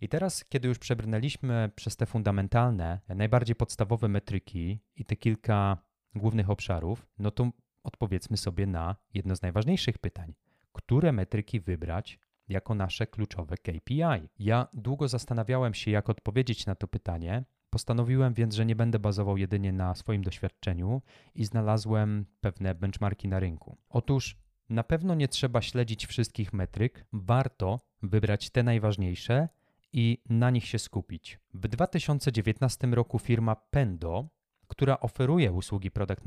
I 0.00 0.08
teraz, 0.08 0.44
kiedy 0.44 0.68
już 0.68 0.78
przebrnęliśmy 0.78 1.70
przez 1.74 1.96
te 1.96 2.06
fundamentalne, 2.06 3.00
najbardziej 3.08 3.56
podstawowe 3.56 4.08
metryki 4.08 4.80
i 4.96 5.04
te 5.04 5.16
kilka 5.16 5.76
głównych 6.14 6.50
obszarów, 6.50 7.06
no 7.18 7.30
to 7.30 7.50
odpowiedzmy 7.82 8.36
sobie 8.36 8.66
na 8.66 8.96
jedno 9.14 9.36
z 9.36 9.42
najważniejszych 9.42 9.98
pytań. 9.98 10.34
Które 10.72 11.12
metryki 11.12 11.60
wybrać 11.60 12.18
jako 12.48 12.74
nasze 12.74 13.06
kluczowe 13.06 13.56
KPI? 13.56 14.28
Ja 14.38 14.68
długo 14.72 15.08
zastanawiałem 15.08 15.74
się, 15.74 15.90
jak 15.90 16.10
odpowiedzieć 16.10 16.66
na 16.66 16.74
to 16.74 16.88
pytanie, 16.88 17.44
Postanowiłem 17.72 18.34
więc, 18.34 18.54
że 18.54 18.66
nie 18.66 18.76
będę 18.76 18.98
bazował 18.98 19.36
jedynie 19.36 19.72
na 19.72 19.94
swoim 19.94 20.22
doświadczeniu 20.22 21.02
i 21.34 21.44
znalazłem 21.44 22.26
pewne 22.40 22.74
benchmarki 22.74 23.28
na 23.28 23.40
rynku. 23.40 23.76
Otóż 23.88 24.36
na 24.68 24.84
pewno 24.84 25.14
nie 25.14 25.28
trzeba 25.28 25.62
śledzić 25.62 26.06
wszystkich 26.06 26.52
metryk, 26.52 27.06
warto 27.12 27.80
wybrać 28.02 28.50
te 28.50 28.62
najważniejsze 28.62 29.48
i 29.92 30.22
na 30.28 30.50
nich 30.50 30.66
się 30.66 30.78
skupić. 30.78 31.38
W 31.54 31.68
2019 31.68 32.86
roku 32.86 33.18
firma 33.18 33.56
Pendo, 33.56 34.28
która 34.68 35.00
oferuje 35.00 35.52
usługi 35.52 35.90
product 35.90 36.24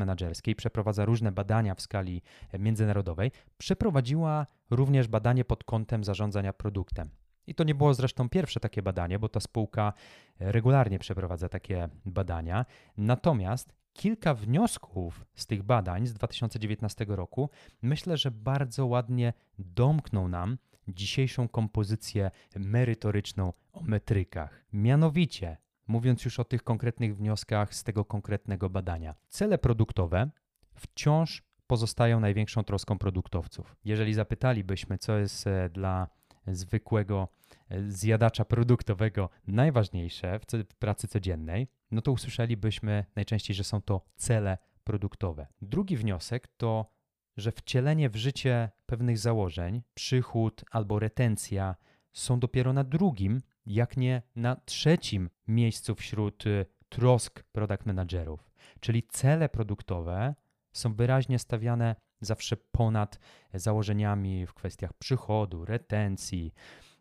i 0.47 0.55
przeprowadza 0.55 1.05
różne 1.05 1.31
badania 1.31 1.75
w 1.75 1.81
skali 1.81 2.21
międzynarodowej, 2.59 3.31
przeprowadziła 3.57 4.47
również 4.69 5.07
badanie 5.07 5.45
pod 5.45 5.63
kątem 5.63 6.03
zarządzania 6.03 6.53
produktem. 6.53 7.09
I 7.47 7.55
to 7.55 7.63
nie 7.63 7.75
było 7.75 7.93
zresztą 7.93 8.29
pierwsze 8.29 8.59
takie 8.59 8.81
badanie, 8.81 9.19
bo 9.19 9.29
ta 9.29 9.39
spółka 9.39 9.93
regularnie 10.39 10.99
przeprowadza 10.99 11.49
takie 11.49 11.89
badania. 12.05 12.65
Natomiast 12.97 13.73
kilka 13.93 14.33
wniosków 14.33 15.25
z 15.35 15.47
tych 15.47 15.63
badań 15.63 16.07
z 16.07 16.13
2019 16.13 17.05
roku 17.07 17.49
myślę, 17.81 18.17
że 18.17 18.31
bardzo 18.31 18.85
ładnie 18.85 19.33
domkną 19.59 20.27
nam 20.27 20.57
dzisiejszą 20.87 21.47
kompozycję 21.47 22.31
merytoryczną 22.55 23.53
o 23.73 23.81
metrykach. 23.81 24.65
Mianowicie, 24.73 25.57
mówiąc 25.87 26.25
już 26.25 26.39
o 26.39 26.43
tych 26.43 26.63
konkretnych 26.63 27.17
wnioskach 27.17 27.75
z 27.75 27.83
tego 27.83 28.05
konkretnego 28.05 28.69
badania, 28.69 29.15
cele 29.29 29.57
produktowe 29.57 30.29
wciąż 30.75 31.43
pozostają 31.67 32.19
największą 32.19 32.63
troską 32.63 32.97
produktowców. 32.97 33.75
Jeżeli 33.85 34.13
zapytalibyśmy, 34.13 34.97
co 34.97 35.17
jest 35.17 35.47
e, 35.47 35.69
dla 35.69 36.07
zwykłego 36.47 37.27
e, 37.69 37.91
zjadacza 37.91 38.45
produktowego 38.45 39.29
najważniejsze 39.47 40.39
w 40.69 40.75
pracy 40.75 41.07
codziennej, 41.07 41.67
no 41.91 42.01
to 42.01 42.11
usłyszelibyśmy 42.11 43.05
najczęściej, 43.15 43.55
że 43.55 43.63
są 43.63 43.81
to 43.81 44.01
cele 44.15 44.57
produktowe. 44.83 45.47
Drugi 45.61 45.97
wniosek 45.97 46.47
to, 46.57 46.91
że 47.37 47.51
wcielenie 47.51 48.09
w 48.09 48.15
życie 48.15 48.69
pewnych 48.85 49.17
założeń, 49.17 49.81
przychód 49.93 50.65
albo 50.71 50.99
retencja 50.99 51.75
są 52.13 52.39
dopiero 52.39 52.73
na 52.73 52.83
drugim, 52.83 53.41
jak 53.65 53.97
nie 53.97 54.21
na 54.35 54.55
trzecim 54.55 55.29
miejscu 55.47 55.95
wśród 55.95 56.47
y, 56.47 56.65
trosk 56.89 57.43
product 57.43 57.85
managerów. 57.85 58.51
Czyli 58.79 59.03
cele 59.03 59.49
produktowe 59.49 60.35
są 60.73 60.93
wyraźnie 60.93 61.39
stawiane 61.39 61.95
zawsze 62.21 62.57
ponad 62.57 63.19
założeniami 63.53 64.45
w 64.45 64.53
kwestiach 64.53 64.93
przychodu, 64.93 65.65
retencji, 65.65 66.53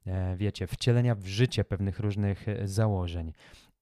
e, 0.06 0.36
wiecie, 0.36 0.66
wcielenia 0.66 1.14
w 1.14 1.26
życie 1.26 1.64
pewnych 1.64 2.00
różnych 2.00 2.48
e, 2.48 2.68
założeń. 2.68 3.32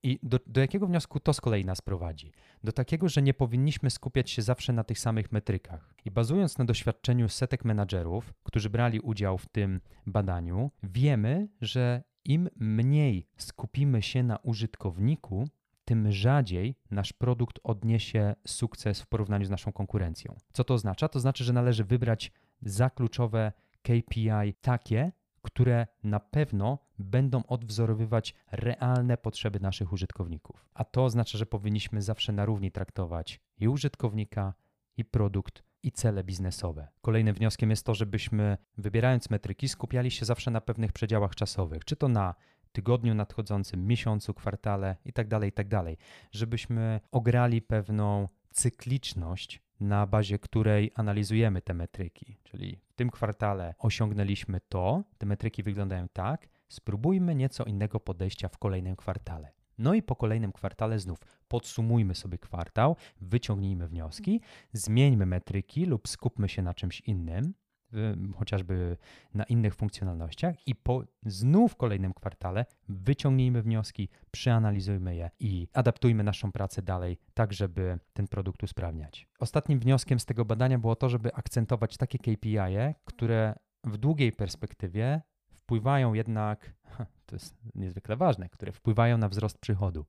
I 0.02 0.18
do, 0.22 0.38
do, 0.46 0.60
jakiego 0.60 0.86
wniosku 0.86 1.20
to 1.20 1.32
z 1.32 1.40
kolei 1.40 1.64
nas 1.64 1.80
prowadzi? 1.80 2.32
Do 2.64 2.72
takiego, 2.72 3.08
że 3.08 3.22
nie 3.22 3.34
powinniśmy 3.34 3.90
skupiać 3.90 4.30
się 4.30 4.42
zawsze 4.42 4.72
na 4.72 4.84
tych 4.84 4.98
samych 4.98 5.32
metrykach. 5.32 5.94
I 6.04 6.10
bazując 6.10 6.58
na 6.58 6.64
doświadczeniu 6.64 7.28
setek 7.28 7.64
menadżerów, 7.64 8.34
którzy 8.42 8.70
brali 8.70 9.00
udział 9.00 9.38
w 9.38 9.46
tym 9.46 9.80
badaniu, 10.06 10.70
wiemy, 10.82 11.48
że 11.60 12.02
im 12.24 12.48
mniej 12.56 13.28
skupimy 13.36 14.02
się 14.02 14.22
na 14.22 14.36
użytkowniku, 14.36 15.48
tym 15.84 16.12
rzadziej 16.12 16.76
nasz 16.90 17.12
produkt 17.12 17.60
odniesie 17.64 18.34
sukces 18.46 19.00
w 19.00 19.06
porównaniu 19.06 19.44
z 19.44 19.50
naszą 19.50 19.72
konkurencją. 19.72 20.36
Co 20.52 20.64
to 20.64 20.74
oznacza? 20.74 21.08
To 21.08 21.20
znaczy, 21.20 21.44
że 21.44 21.52
należy 21.52 21.84
wybrać 21.84 22.32
za 22.62 22.90
kluczowe 22.90 23.52
KPI 23.82 24.54
takie, 24.60 25.12
które 25.42 25.86
na 26.02 26.20
pewno 26.20 26.78
będą 26.98 27.42
odwzorowywać 27.46 28.34
realne 28.52 29.16
potrzeby 29.16 29.60
naszych 29.60 29.92
użytkowników. 29.92 30.66
A 30.74 30.84
to 30.84 31.04
oznacza, 31.04 31.38
że 31.38 31.46
powinniśmy 31.46 32.02
zawsze 32.02 32.32
na 32.32 32.44
równi 32.44 32.70
traktować 32.70 33.40
i 33.58 33.68
użytkownika, 33.68 34.54
i 34.96 35.04
produkt, 35.04 35.62
i 35.82 35.92
cele 35.92 36.24
biznesowe. 36.24 36.88
Kolejnym 37.00 37.34
wnioskiem 37.34 37.70
jest 37.70 37.86
to, 37.86 37.94
żebyśmy 37.94 38.58
wybierając 38.78 39.30
metryki 39.30 39.68
skupiali 39.68 40.10
się 40.10 40.24
zawsze 40.24 40.50
na 40.50 40.60
pewnych 40.60 40.92
przedziałach 40.92 41.34
czasowych, 41.34 41.84
czy 41.84 41.96
to 41.96 42.08
na 42.08 42.34
tygodniu 42.72 43.14
nadchodzącym, 43.14 43.86
miesiącu, 43.86 44.34
kwartale 44.34 44.96
itd., 45.04 45.28
tak 45.28 45.44
itd., 45.44 45.84
tak 45.84 45.96
żebyśmy 46.32 47.00
ograli 47.10 47.62
pewną 47.62 48.28
cykliczność, 48.50 49.62
na 49.80 50.06
bazie 50.06 50.38
której 50.38 50.90
analizujemy 50.94 51.62
te 51.62 51.74
metryki. 51.74 52.36
Czyli 52.42 52.80
w 52.88 52.94
tym 52.94 53.10
kwartale 53.10 53.74
osiągnęliśmy 53.78 54.60
to, 54.68 55.04
te 55.18 55.26
metryki 55.26 55.62
wyglądają 55.62 56.08
tak, 56.08 56.48
spróbujmy 56.68 57.34
nieco 57.34 57.64
innego 57.64 58.00
podejścia 58.00 58.48
w 58.48 58.58
kolejnym 58.58 58.96
kwartale. 58.96 59.52
No 59.78 59.94
i 59.94 60.02
po 60.02 60.16
kolejnym 60.16 60.52
kwartale 60.52 60.98
znów 60.98 61.18
podsumujmy 61.48 62.14
sobie 62.14 62.38
kwartał, 62.38 62.96
wyciągnijmy 63.20 63.88
wnioski, 63.88 64.40
zmieńmy 64.72 65.26
metryki 65.26 65.86
lub 65.86 66.08
skupmy 66.08 66.48
się 66.48 66.62
na 66.62 66.74
czymś 66.74 67.00
innym, 67.00 67.54
chociażby 68.36 68.96
na 69.34 69.44
innych 69.44 69.74
funkcjonalnościach 69.74 70.68
i 70.68 70.74
po 70.74 71.04
znów 71.26 71.76
kolejnym 71.76 72.14
kwartale 72.14 72.66
wyciągnijmy 72.88 73.62
wnioski, 73.62 74.08
przeanalizujmy 74.30 75.16
je 75.16 75.30
i 75.40 75.68
adaptujmy 75.72 76.24
naszą 76.24 76.52
pracę 76.52 76.82
dalej, 76.82 77.18
tak 77.34 77.52
żeby 77.52 77.98
ten 78.12 78.28
produkt 78.28 78.62
usprawniać. 78.62 79.28
Ostatnim 79.38 79.80
wnioskiem 79.80 80.20
z 80.20 80.24
tego 80.24 80.44
badania 80.44 80.78
było 80.78 80.96
to, 80.96 81.08
żeby 81.08 81.34
akcentować 81.34 81.96
takie 81.96 82.18
KPI, 82.18 82.94
które 83.04 83.54
w 83.84 83.98
długiej 83.98 84.32
perspektywie 84.32 85.22
wpływają 85.52 86.14
jednak, 86.14 86.74
to 87.26 87.36
jest 87.36 87.56
niezwykle 87.74 88.16
ważne, 88.16 88.48
które 88.48 88.72
wpływają 88.72 89.18
na 89.18 89.28
wzrost 89.28 89.58
przychodu. 89.58 90.04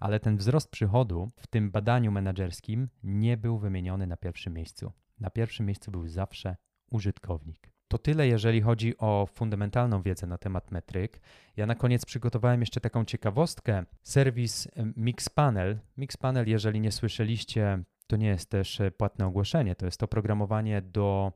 Ale 0.00 0.20
ten 0.20 0.36
wzrost 0.36 0.70
przychodu 0.70 1.30
w 1.36 1.46
tym 1.46 1.70
badaniu 1.70 2.12
menedżerskim 2.12 2.88
nie 3.02 3.36
był 3.36 3.58
wymieniony 3.58 4.06
na 4.06 4.16
pierwszym 4.16 4.54
miejscu. 4.54 4.92
Na 5.20 5.30
pierwszym 5.30 5.66
miejscu 5.66 5.90
był 5.90 6.08
zawsze 6.08 6.56
użytkownik. 6.90 7.74
To 7.88 7.98
tyle, 7.98 8.28
jeżeli 8.28 8.60
chodzi 8.60 8.98
o 8.98 9.26
fundamentalną 9.32 10.02
wiedzę 10.02 10.26
na 10.26 10.38
temat 10.38 10.70
metryk. 10.70 11.20
Ja 11.56 11.66
na 11.66 11.74
koniec 11.74 12.04
przygotowałem 12.04 12.60
jeszcze 12.60 12.80
taką 12.80 13.04
ciekawostkę. 13.04 13.84
Serwis 14.02 14.68
Mixpanel. 14.96 15.78
Mixpanel, 15.96 16.48
jeżeli 16.48 16.80
nie 16.80 16.92
słyszeliście, 16.92 17.84
to 18.06 18.16
nie 18.16 18.26
jest 18.26 18.50
też 18.50 18.82
płatne 18.96 19.26
ogłoszenie. 19.26 19.74
To 19.74 19.86
jest 19.86 20.00
to 20.00 20.08
programowanie 20.08 20.82
do 20.82 21.32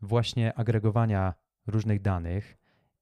właśnie 0.00 0.54
agregowania 0.54 1.34
różnych 1.66 2.02
danych 2.02 2.56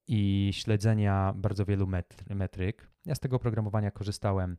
i 0.06 0.50
śledzenia 0.52 1.32
bardzo 1.36 1.64
wielu 1.64 1.86
metr 1.86 2.34
metryk. 2.34 2.90
Ja 3.06 3.14
z 3.14 3.20
tego 3.20 3.36
oprogramowania 3.36 3.90
korzystałem 3.90 4.56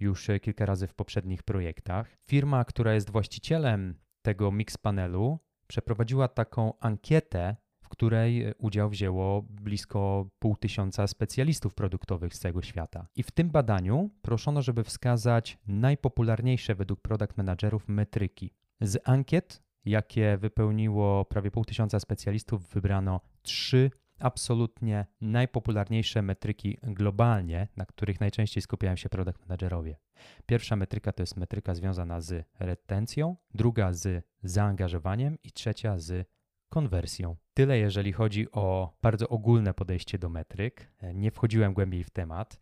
już 0.00 0.28
kilka 0.42 0.66
razy 0.66 0.86
w 0.86 0.94
poprzednich 0.94 1.42
projektach. 1.42 2.16
Firma, 2.26 2.64
która 2.64 2.94
jest 2.94 3.10
właścicielem 3.10 3.94
tego 4.22 4.52
Mixpanelu, 4.52 5.38
przeprowadziła 5.72 6.28
taką 6.28 6.72
ankietę, 6.80 7.56
w 7.80 7.88
której 7.88 8.54
udział 8.58 8.90
wzięło 8.90 9.42
blisko 9.42 10.28
pół 10.38 10.56
tysiąca 10.56 11.06
specjalistów 11.06 11.74
produktowych 11.74 12.34
z 12.34 12.38
całego 12.38 12.62
świata. 12.62 13.06
I 13.16 13.22
w 13.22 13.30
tym 13.30 13.50
badaniu 13.50 14.10
proszono, 14.22 14.62
żeby 14.62 14.84
wskazać 14.84 15.58
najpopularniejsze 15.66 16.74
według 16.74 17.00
product 17.00 17.36
managerów 17.36 17.88
metryki. 17.88 18.54
Z 18.80 19.08
ankiet, 19.08 19.62
jakie 19.84 20.38
wypełniło 20.38 21.24
prawie 21.24 21.50
pół 21.50 21.64
tysiąca 21.64 22.00
specjalistów, 22.00 22.68
wybrano 22.68 23.20
trzy 23.42 23.90
absolutnie 24.22 25.06
najpopularniejsze 25.20 26.22
metryki 26.22 26.78
globalnie, 26.82 27.68
na 27.76 27.86
których 27.86 28.20
najczęściej 28.20 28.62
skupiają 28.62 28.96
się 28.96 29.08
product 29.08 29.40
managerowie. 29.40 29.96
Pierwsza 30.46 30.76
metryka 30.76 31.12
to 31.12 31.22
jest 31.22 31.36
metryka 31.36 31.74
związana 31.74 32.20
z 32.20 32.46
retencją, 32.58 33.36
druga 33.54 33.92
z 33.92 34.24
zaangażowaniem 34.42 35.38
i 35.44 35.52
trzecia 35.52 35.98
z 35.98 36.28
konwersją. 36.68 37.36
Tyle 37.54 37.78
jeżeli 37.78 38.12
chodzi 38.12 38.52
o 38.52 38.96
bardzo 39.02 39.28
ogólne 39.28 39.74
podejście 39.74 40.18
do 40.18 40.28
metryk. 40.28 40.92
Nie 41.14 41.30
wchodziłem 41.30 41.74
głębiej 41.74 42.04
w 42.04 42.10
temat. 42.10 42.60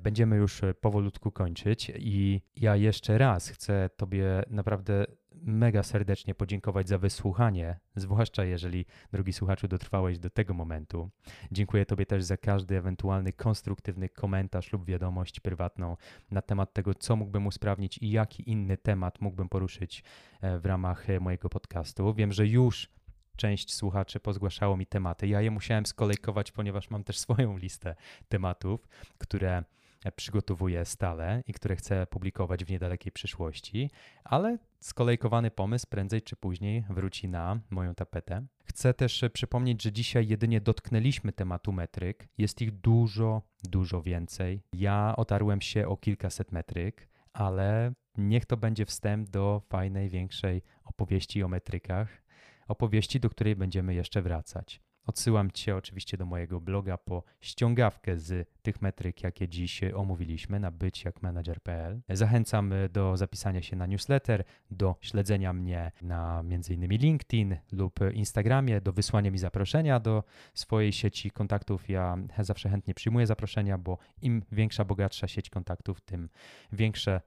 Będziemy 0.00 0.36
już 0.36 0.60
powolutku 0.80 1.32
kończyć 1.32 1.92
i 1.98 2.40
ja 2.56 2.76
jeszcze 2.76 3.18
raz 3.18 3.48
chcę 3.48 3.90
Tobie 3.96 4.42
naprawdę 4.50 5.06
mega 5.42 5.82
serdecznie 5.82 6.34
podziękować 6.34 6.88
za 6.88 6.98
wysłuchanie, 6.98 7.78
zwłaszcza 7.96 8.44
jeżeli, 8.44 8.86
drogi 9.12 9.32
słuchaczu, 9.32 9.68
dotrwałeś 9.68 10.18
do 10.18 10.30
tego 10.30 10.54
momentu. 10.54 11.10
Dziękuję 11.52 11.86
Tobie 11.86 12.06
też 12.06 12.24
za 12.24 12.36
każdy 12.36 12.76
ewentualny 12.76 13.32
konstruktywny 13.32 14.08
komentarz 14.08 14.72
lub 14.72 14.84
wiadomość 14.84 15.40
prywatną 15.40 15.96
na 16.30 16.42
temat 16.42 16.72
tego, 16.72 16.94
co 16.94 17.16
mógłbym 17.16 17.46
usprawnić 17.46 17.98
i 17.98 18.10
jaki 18.10 18.50
inny 18.50 18.76
temat 18.76 19.20
mógłbym 19.20 19.48
poruszyć 19.48 20.04
e, 20.40 20.58
w 20.58 20.66
ramach 20.66 21.10
e, 21.10 21.20
mojego 21.20 21.48
podcastu. 21.48 22.14
Wiem, 22.14 22.32
że 22.32 22.46
już 22.46 22.90
część 23.36 23.74
słuchaczy 23.74 24.20
pozgłaszało 24.20 24.76
mi 24.76 24.86
tematy. 24.86 25.28
Ja 25.28 25.40
je 25.40 25.50
musiałem 25.50 25.86
skolejkować, 25.86 26.52
ponieważ 26.52 26.90
mam 26.90 27.04
też 27.04 27.18
swoją 27.18 27.56
listę 27.56 27.94
tematów, 28.28 28.88
które 29.18 29.64
przygotowuję 30.16 30.84
stale 30.84 31.42
i 31.46 31.52
które 31.52 31.76
chcę 31.76 32.06
publikować 32.06 32.64
w 32.64 32.70
niedalekiej 32.70 33.12
przyszłości, 33.12 33.90
ale 34.24 34.58
skolejkowany 34.80 35.50
pomysł 35.50 35.86
prędzej 35.90 36.22
czy 36.22 36.36
później 36.36 36.84
wróci 36.90 37.28
na 37.28 37.60
moją 37.70 37.94
tapetę. 37.94 38.46
Chcę 38.64 38.94
też 38.94 39.24
przypomnieć, 39.32 39.82
że 39.82 39.92
dzisiaj 39.92 40.28
jedynie 40.28 40.60
dotknęliśmy 40.60 41.32
tematu 41.32 41.72
metryk. 41.72 42.28
Jest 42.38 42.62
ich 42.62 42.72
dużo, 42.72 43.42
dużo 43.64 44.02
więcej. 44.02 44.62
Ja 44.72 45.14
otarłem 45.16 45.60
się 45.60 45.88
o 45.88 45.96
kilkaset 45.96 46.52
metryk, 46.52 47.08
ale 47.32 47.92
niech 48.16 48.46
to 48.46 48.56
będzie 48.56 48.86
wstęp 48.86 49.30
do 49.30 49.62
fajnej, 49.68 50.08
większej 50.08 50.62
opowieści 50.84 51.42
o 51.42 51.48
metrykach, 51.48 52.22
opowieści, 52.68 53.20
do 53.20 53.30
której 53.30 53.56
będziemy 53.56 53.94
jeszcze 53.94 54.22
wracać. 54.22 54.80
Odsyłam 55.08 55.50
Cię 55.50 55.76
oczywiście 55.76 56.16
do 56.16 56.26
mojego 56.26 56.60
bloga 56.60 56.98
po 56.98 57.22
ściągawkę 57.40 58.18
z 58.18 58.48
tych 58.62 58.82
metryk, 58.82 59.22
jakie 59.22 59.48
dziś 59.48 59.80
omówiliśmy 59.84 60.60
na 60.60 60.70
byćjakmanager.pl. 60.70 62.00
Zachęcam 62.08 62.72
do 62.92 63.16
zapisania 63.16 63.62
się 63.62 63.76
na 63.76 63.86
newsletter, 63.86 64.44
do 64.70 64.96
śledzenia 65.00 65.52
mnie 65.52 65.92
na 66.02 66.40
m.in. 66.40 66.88
LinkedIn 66.88 67.56
lub 67.72 68.00
Instagramie, 68.12 68.80
do 68.80 68.92
wysłania 68.92 69.30
mi 69.30 69.38
zaproszenia 69.38 70.00
do 70.00 70.24
swojej 70.54 70.92
sieci 70.92 71.30
kontaktów. 71.30 71.88
Ja 71.88 72.16
zawsze 72.38 72.68
chętnie 72.68 72.94
przyjmuję 72.94 73.26
zaproszenia, 73.26 73.78
bo 73.78 73.98
im 74.22 74.42
większa, 74.52 74.84
bogatsza 74.84 75.28
sieć 75.28 75.50
kontaktów, 75.50 76.00
tym 76.00 76.28
większe 76.72 77.20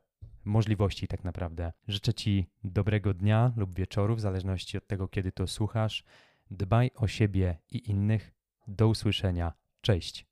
możliwości 0.45 1.07
tak 1.07 1.23
naprawdę. 1.23 1.71
Życzę 1.87 2.13
Ci 2.13 2.47
dobrego 2.63 3.13
dnia 3.13 3.53
lub 3.55 3.75
wieczoru, 3.75 4.15
w 4.15 4.19
zależności 4.19 4.77
od 4.77 4.87
tego, 4.87 5.07
kiedy 5.07 5.31
to 5.31 5.47
słuchasz. 5.47 6.03
Dbaj 6.51 6.91
o 6.95 7.07
siebie 7.07 7.57
i 7.69 7.89
innych. 7.89 8.33
Do 8.67 8.87
usłyszenia. 8.87 9.53
Cześć. 9.81 10.30